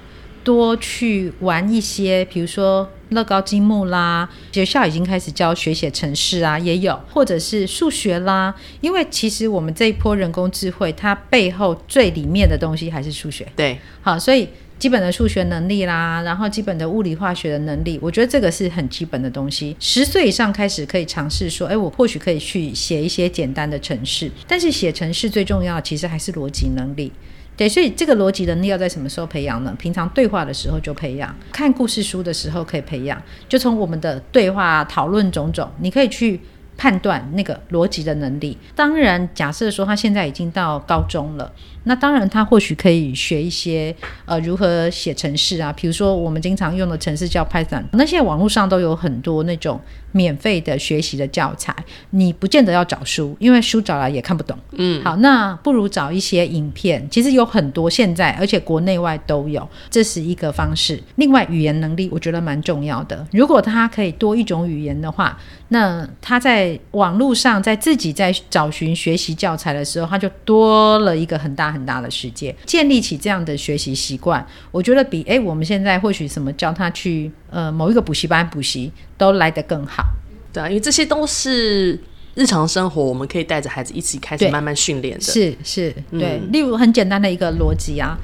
[0.45, 8.53] 多去玩一些，比如说乐高积木啦，学校已经开始教学写程式啊，也有，或者是数学啦。
[8.79, 13.45] 因为其实我们这一波人工智慧，它背后最里面的东西还是数学。
[13.55, 19.75] 对，好，所以基本的数学能力啦，然后基本的物理化学的能力，我觉得这个是很基本的东西。
[19.79, 27.11] 十岁以上开始可以尝试说，哎，我或许可以去写一些简单的程式，但是写程式最重要的其实还是逻辑能力。
[27.57, 29.73] 对，所以这个逻辑能力要在什么时候培养呢？
[29.79, 36.39] 平常对话的时候就培养，看故事书的时候可以培养，就从我们的对话讨论种种，你可以去
[36.77, 38.57] 判断那个逻辑的能力。
[38.75, 41.49] 当然，假设说他现在已经到高中了。
[41.85, 43.95] 那当然，他或许可以学一些
[44.25, 47.83] 呃如何写程式啊，比如说我们经常用的程式叫 Python。
[47.93, 49.79] 那现在网络上都有很多那种
[50.15, 51.75] 免费的学习的教材，
[52.09, 54.57] 你不见得要找书，因为书找来也看不懂。
[54.71, 60.99] 嗯，好，那不如找一些影片，其实有很多现在，而且国内外都有，这是一个方式。
[61.17, 63.27] 另外，语言能力我觉得蛮重要的。
[63.31, 65.37] 如果他可以多一种语言的话，
[65.67, 71.65] 那他在网络上在自己在找寻学习教材的时候，他就多了一个很大。
[71.75, 80.03] 很大的世界，建立起这样的学习习惯，我觉得比诶我们现在或许什么教他去呃某一个补习班补习都来得更好。
[80.51, 81.97] 对啊，因为这些都是
[82.33, 85.23] 日常生活，我们可以带着孩子一起开始慢慢训练的。
[85.23, 86.41] 是是，对。
[86.43, 88.19] 嗯、例如很简单的一个逻辑啊，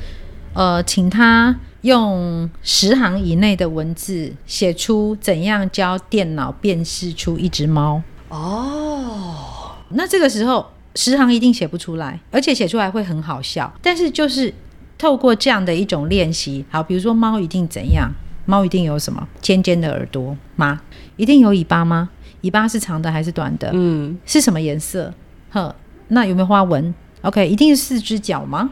[0.54, 8.04] 呃，请他用十行以内的文字写出怎样教电脑辨识出一只猫。
[8.28, 10.68] 哦，那这个时候。
[10.94, 13.74] 十行一定写不出来，而且写出来会很好笑。
[13.82, 14.54] 但是就是
[14.98, 18.12] 透过这样的一种练习，好，比如说猫一定怎样？
[18.52, 19.26] 猫一定有什么？
[19.40, 20.82] 尖尖的耳朵吗？
[21.16, 22.10] 一定有尾巴吗？
[22.42, 23.72] 尾巴是长的还是短的？
[23.74, 25.14] 嗯，是什么颜色？
[25.52, 25.74] 呵，
[26.10, 28.72] 那有没有花纹？OK，一定是四只脚吗？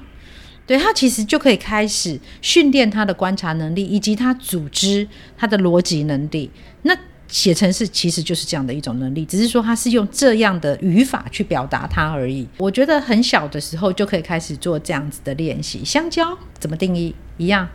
[0.68, 5.08] 对，它其实就可以开始训练它的观察能力，以及它组织
[5.38, 6.52] 它的逻辑能力。
[6.82, 6.94] 那
[7.28, 12.46] 写程式其实就是这样的一种能力，只是说它是用这样的语法去表达它而已。
[12.58, 15.86] 我觉得很小的时候就可以开始做这样子的练习。
[15.86, 17.16] 香蕉怎么定义？
[17.38, 17.70] 一样，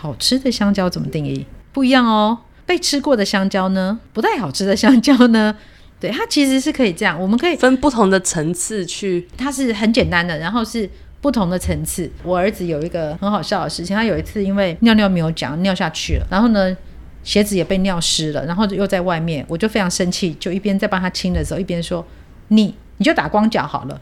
[0.00, 1.44] 好吃的香蕉怎么定义？
[1.72, 2.38] 不一样哦。
[2.64, 4.00] 被吃过的香蕉呢？
[4.14, 5.54] 不太好吃的香蕉呢？
[6.00, 9.28] 对，它其实是可以这样，我们可以分不同的层次去。
[9.36, 10.88] 它是很简单的，然后是
[11.20, 12.10] 不同的层次。
[12.22, 16.74] 我儿子有一个很好笑的事情，他有一次因为尿尿没有讲，尿下去了，然后呢，
[17.22, 22.06] 鞋子也被尿湿了，然后又在外面，我就非常生气，就一边在帮他清的时候，一边说
[22.48, 24.00] ：“你你就打光脚好了。”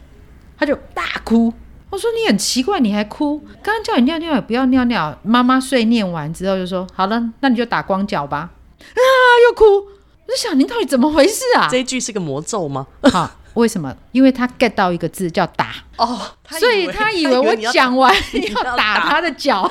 [0.57, 1.51] 他就大哭。
[1.89, 3.39] 我说：“你很奇怪，你还哭？
[3.63, 9.01] 刚刚叫你尿尿也不要尿尿。”妈妈碎念完之后就说：“好了，那你就打光脚吧。”啊，
[9.47, 9.65] 又哭。
[9.65, 11.67] 我就想，你到底怎么回事啊？
[11.69, 12.85] 这一句是个魔咒吗？
[13.11, 13.95] 好，为什么？
[14.11, 16.19] 因为他 get 到一个字叫打哦，
[16.49, 19.69] 所以他以为我讲完要打他的脚。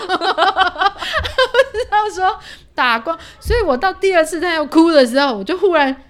[1.91, 2.39] 他说。
[2.75, 6.05] 打光，所以我到第二次他要哭的时候，我就忽然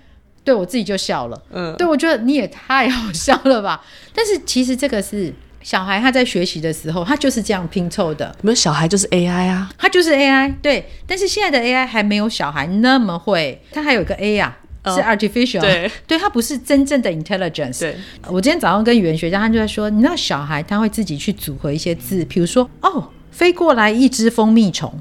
[0.44, 1.42] 对我自己就笑了。
[1.50, 3.82] 嗯，对，我觉得你也太好笑了吧。
[4.14, 5.32] 但是其实这个是
[5.68, 8.34] 小孩他在学习的时候，他就是这样拼凑的。
[8.40, 10.54] 没有小孩就是 AI 啊，他就是 AI。
[10.62, 15.60] 对，但是现在的 AI 还没有小孩那么会，他还有一个 A 啊，哦、是 artificial。
[15.60, 17.80] 对，对，他不是真正的 intelligence。
[17.80, 17.94] 对，
[18.28, 24.98] 我今天早上跟语言学家，他就在说，你知道小孩他会自己去组合一些字，比如说哦，飞过来一只蜂蜜虫。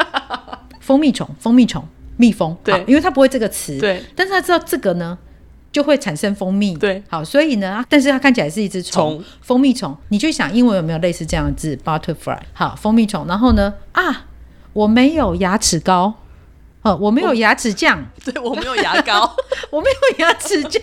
[0.78, 1.82] 蜂蜜虫，蜂蜜虫，
[2.18, 5.16] 蜜蜂，对，因为他不会这个词，对，但是他知道这个呢，
[5.76, 6.74] 就会产生蜂蜜。
[6.76, 9.94] 对，好，所以呢，但是它看起来是一只虫，蜂蜜虫。
[10.08, 12.38] 你就想英文有没有类似这样的字？Butterfly。
[12.54, 13.26] 好，蜂蜜虫。
[13.26, 14.24] 然后呢，啊，
[14.72, 16.14] 我没有牙齿膏，
[16.80, 19.36] 哦，我没有牙齿酱， 对，我没有牙膏，
[19.70, 20.82] 我没有牙齿酱，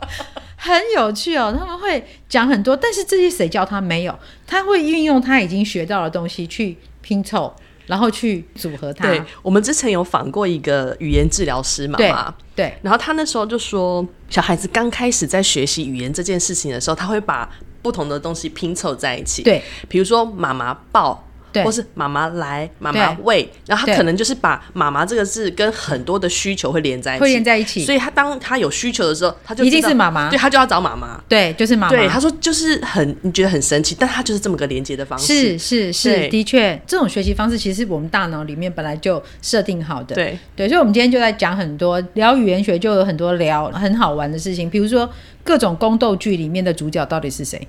[0.56, 1.56] 很有趣哦。
[1.58, 4.14] 他们会讲很多，但是这些谁教他没有？
[4.46, 7.56] 他会运用他已经学到的东西去拼凑。
[7.86, 9.06] 然后去组合它。
[9.06, 17.50] 对，我们之前有访过一个语言治疗师妈妈，对，然后他那时候就说，小孩子刚开始在学习语言这件事情的时候，他会把
[17.82, 19.42] 不同的东西拼凑在一起。
[19.42, 21.25] 对，比如说妈妈抱。
[21.64, 27.84] 或是妈妈来，妈妈喂，然后他可能就是把妈妈这个字跟很多的需求会连在一起，会连在一起。
[27.84, 31.96] 所以他当他有需求的时候，他就一定是妈妈，对，他就要找妈妈，对，就是妈妈。
[31.96, 35.26] 对，他说就是很你觉得很神奇，但他就是这么个连接的方式。
[35.26, 40.14] 是是是，的确，这种学习方式其实是我们大脑里面本来就设定好的。
[40.14, 45.08] 对对，所以我们今天就在讲很多聊语言学，就有很多聊很好玩的事情，比如说
[45.44, 47.66] 各种宫斗剧里面的主角到底是谁？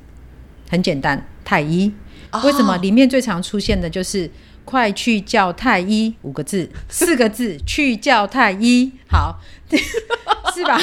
[0.70, 1.92] 很简单，太医。
[2.44, 4.30] 为什么里面最常出现的就是？
[4.68, 9.40] 快去叫太医五个字，四个字去叫太医，好，
[10.54, 10.78] 是吧？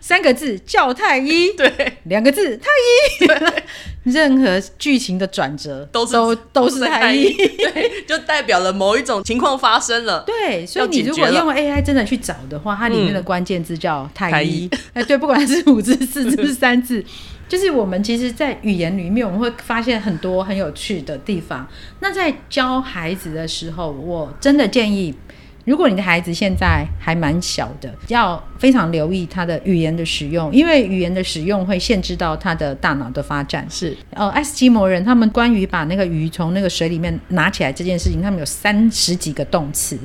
[0.00, 3.62] 三个字叫 太医，对，两个字太医，
[4.04, 10.22] 任何剧情的转折都是都都是太医， 对，就代表了某一种情况发生了。
[10.24, 17.04] 对，所以你如果用 AI 真的去找的话，它里面的关键字叫太医，哎，对，不管是五字、四字、三字。
[17.48, 21.66] 就是我们其实，在语言里面，我们会发现很多很有趣的地方。
[22.00, 25.14] 那在教孩子的时候，我真的建议，
[25.64, 33.66] 如果你的孩子现在还蛮小的，要非常留意他的语言的使用，因为语言的使用会限制到他的大脑的发展。
[33.68, 39.98] 是，呃，爱斯基摩人他们关于把那个鱼从那个水里面拿起来这件事情，他们有三十几个动词。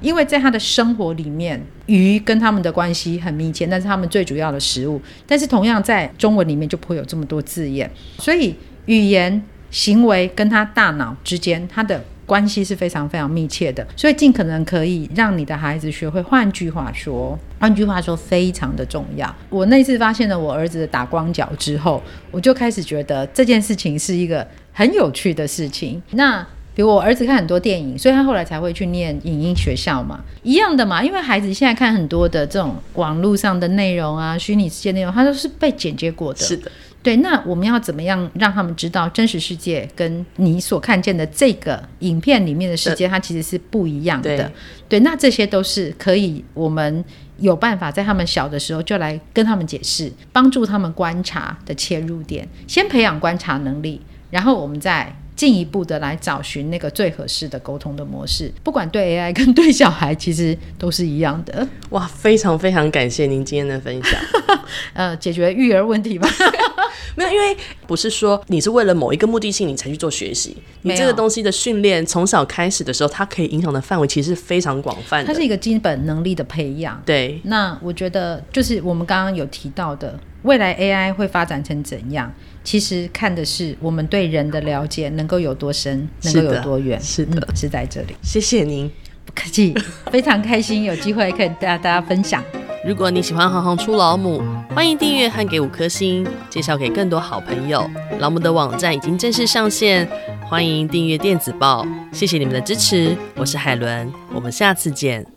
[0.00, 5.00] 因为在他的生活里面，鱼跟他们的关系很密切，那是他们最主要的食物。
[5.26, 8.54] 但是同样在中文里面就不会有这么多字眼，所以
[8.86, 13.86] 语言行为跟他大脑之间，他的关系是非常非常密切的。
[13.96, 16.20] 所以尽可能可以让你的孩子学会。
[16.20, 19.34] 换句话说，换句话说，非常的重要。
[19.48, 26.02] 我那次发现了我儿子的打光脚之后，我就开始觉得这件事情是一个很有趣的事情。
[26.10, 26.46] 那。
[26.76, 31.02] 比如我儿子看很多电影，所以他后来才会去念影音学校嘛，一样的嘛。
[31.02, 36.38] 因为孩子现在看很多的这种网络上的内容啊，虚拟世界内容，他都是被剪接过的。
[36.38, 36.70] 是的，
[37.02, 37.16] 对。
[37.16, 44.36] 那我们要怎么样让他们知道真实世界跟你所看见的这个影片里面的世界，它其实是不一样的。
[44.36, 44.50] 对，
[44.86, 47.02] 对，那这些都是可以，我们
[47.38, 55.16] 有办法在他们小的时候就来跟他们解释，帮助他们观察的切入点，先培养观察能力，然后我们再。
[55.36, 61.68] 进一步的来找寻那个最合适的沟通的模式，不管对 AI 跟对小孩，其实都是一样的。
[61.90, 64.18] 哇，非常非常感谢您今天的分享。
[64.94, 66.26] 呃，解决育儿问题吧？
[67.14, 67.56] 没有，因为
[67.86, 75.26] 不是说你是为了某一个目的性你才去做学习，你这个东西的训练从小开始的时候，它可以影响的范围其实是非常广泛的。
[75.26, 77.00] 它是一个基本能力的培养。
[77.06, 82.32] 对，那我觉得就是我们刚刚有提到的，未来 AI 会发展成怎样？
[82.62, 87.00] 其实看的是我们对人的了解能够有多深，能够有多远。
[87.00, 88.14] 是的，嗯，是在这里。
[88.22, 88.88] 谢谢您，
[89.24, 89.74] 不客气，
[90.12, 92.40] 非常开心有机会可以带大家分享。
[92.86, 94.40] 如果你喜欢行行出老母，
[94.72, 97.88] 欢迎订阅和给五颗星，介绍给更多好朋友。
[98.20, 100.08] 老母的网站已经正式上线，
[100.48, 101.84] 欢迎订阅电子报。
[102.12, 105.24] 谢谢你们的支持，我是海伦，我们下次见。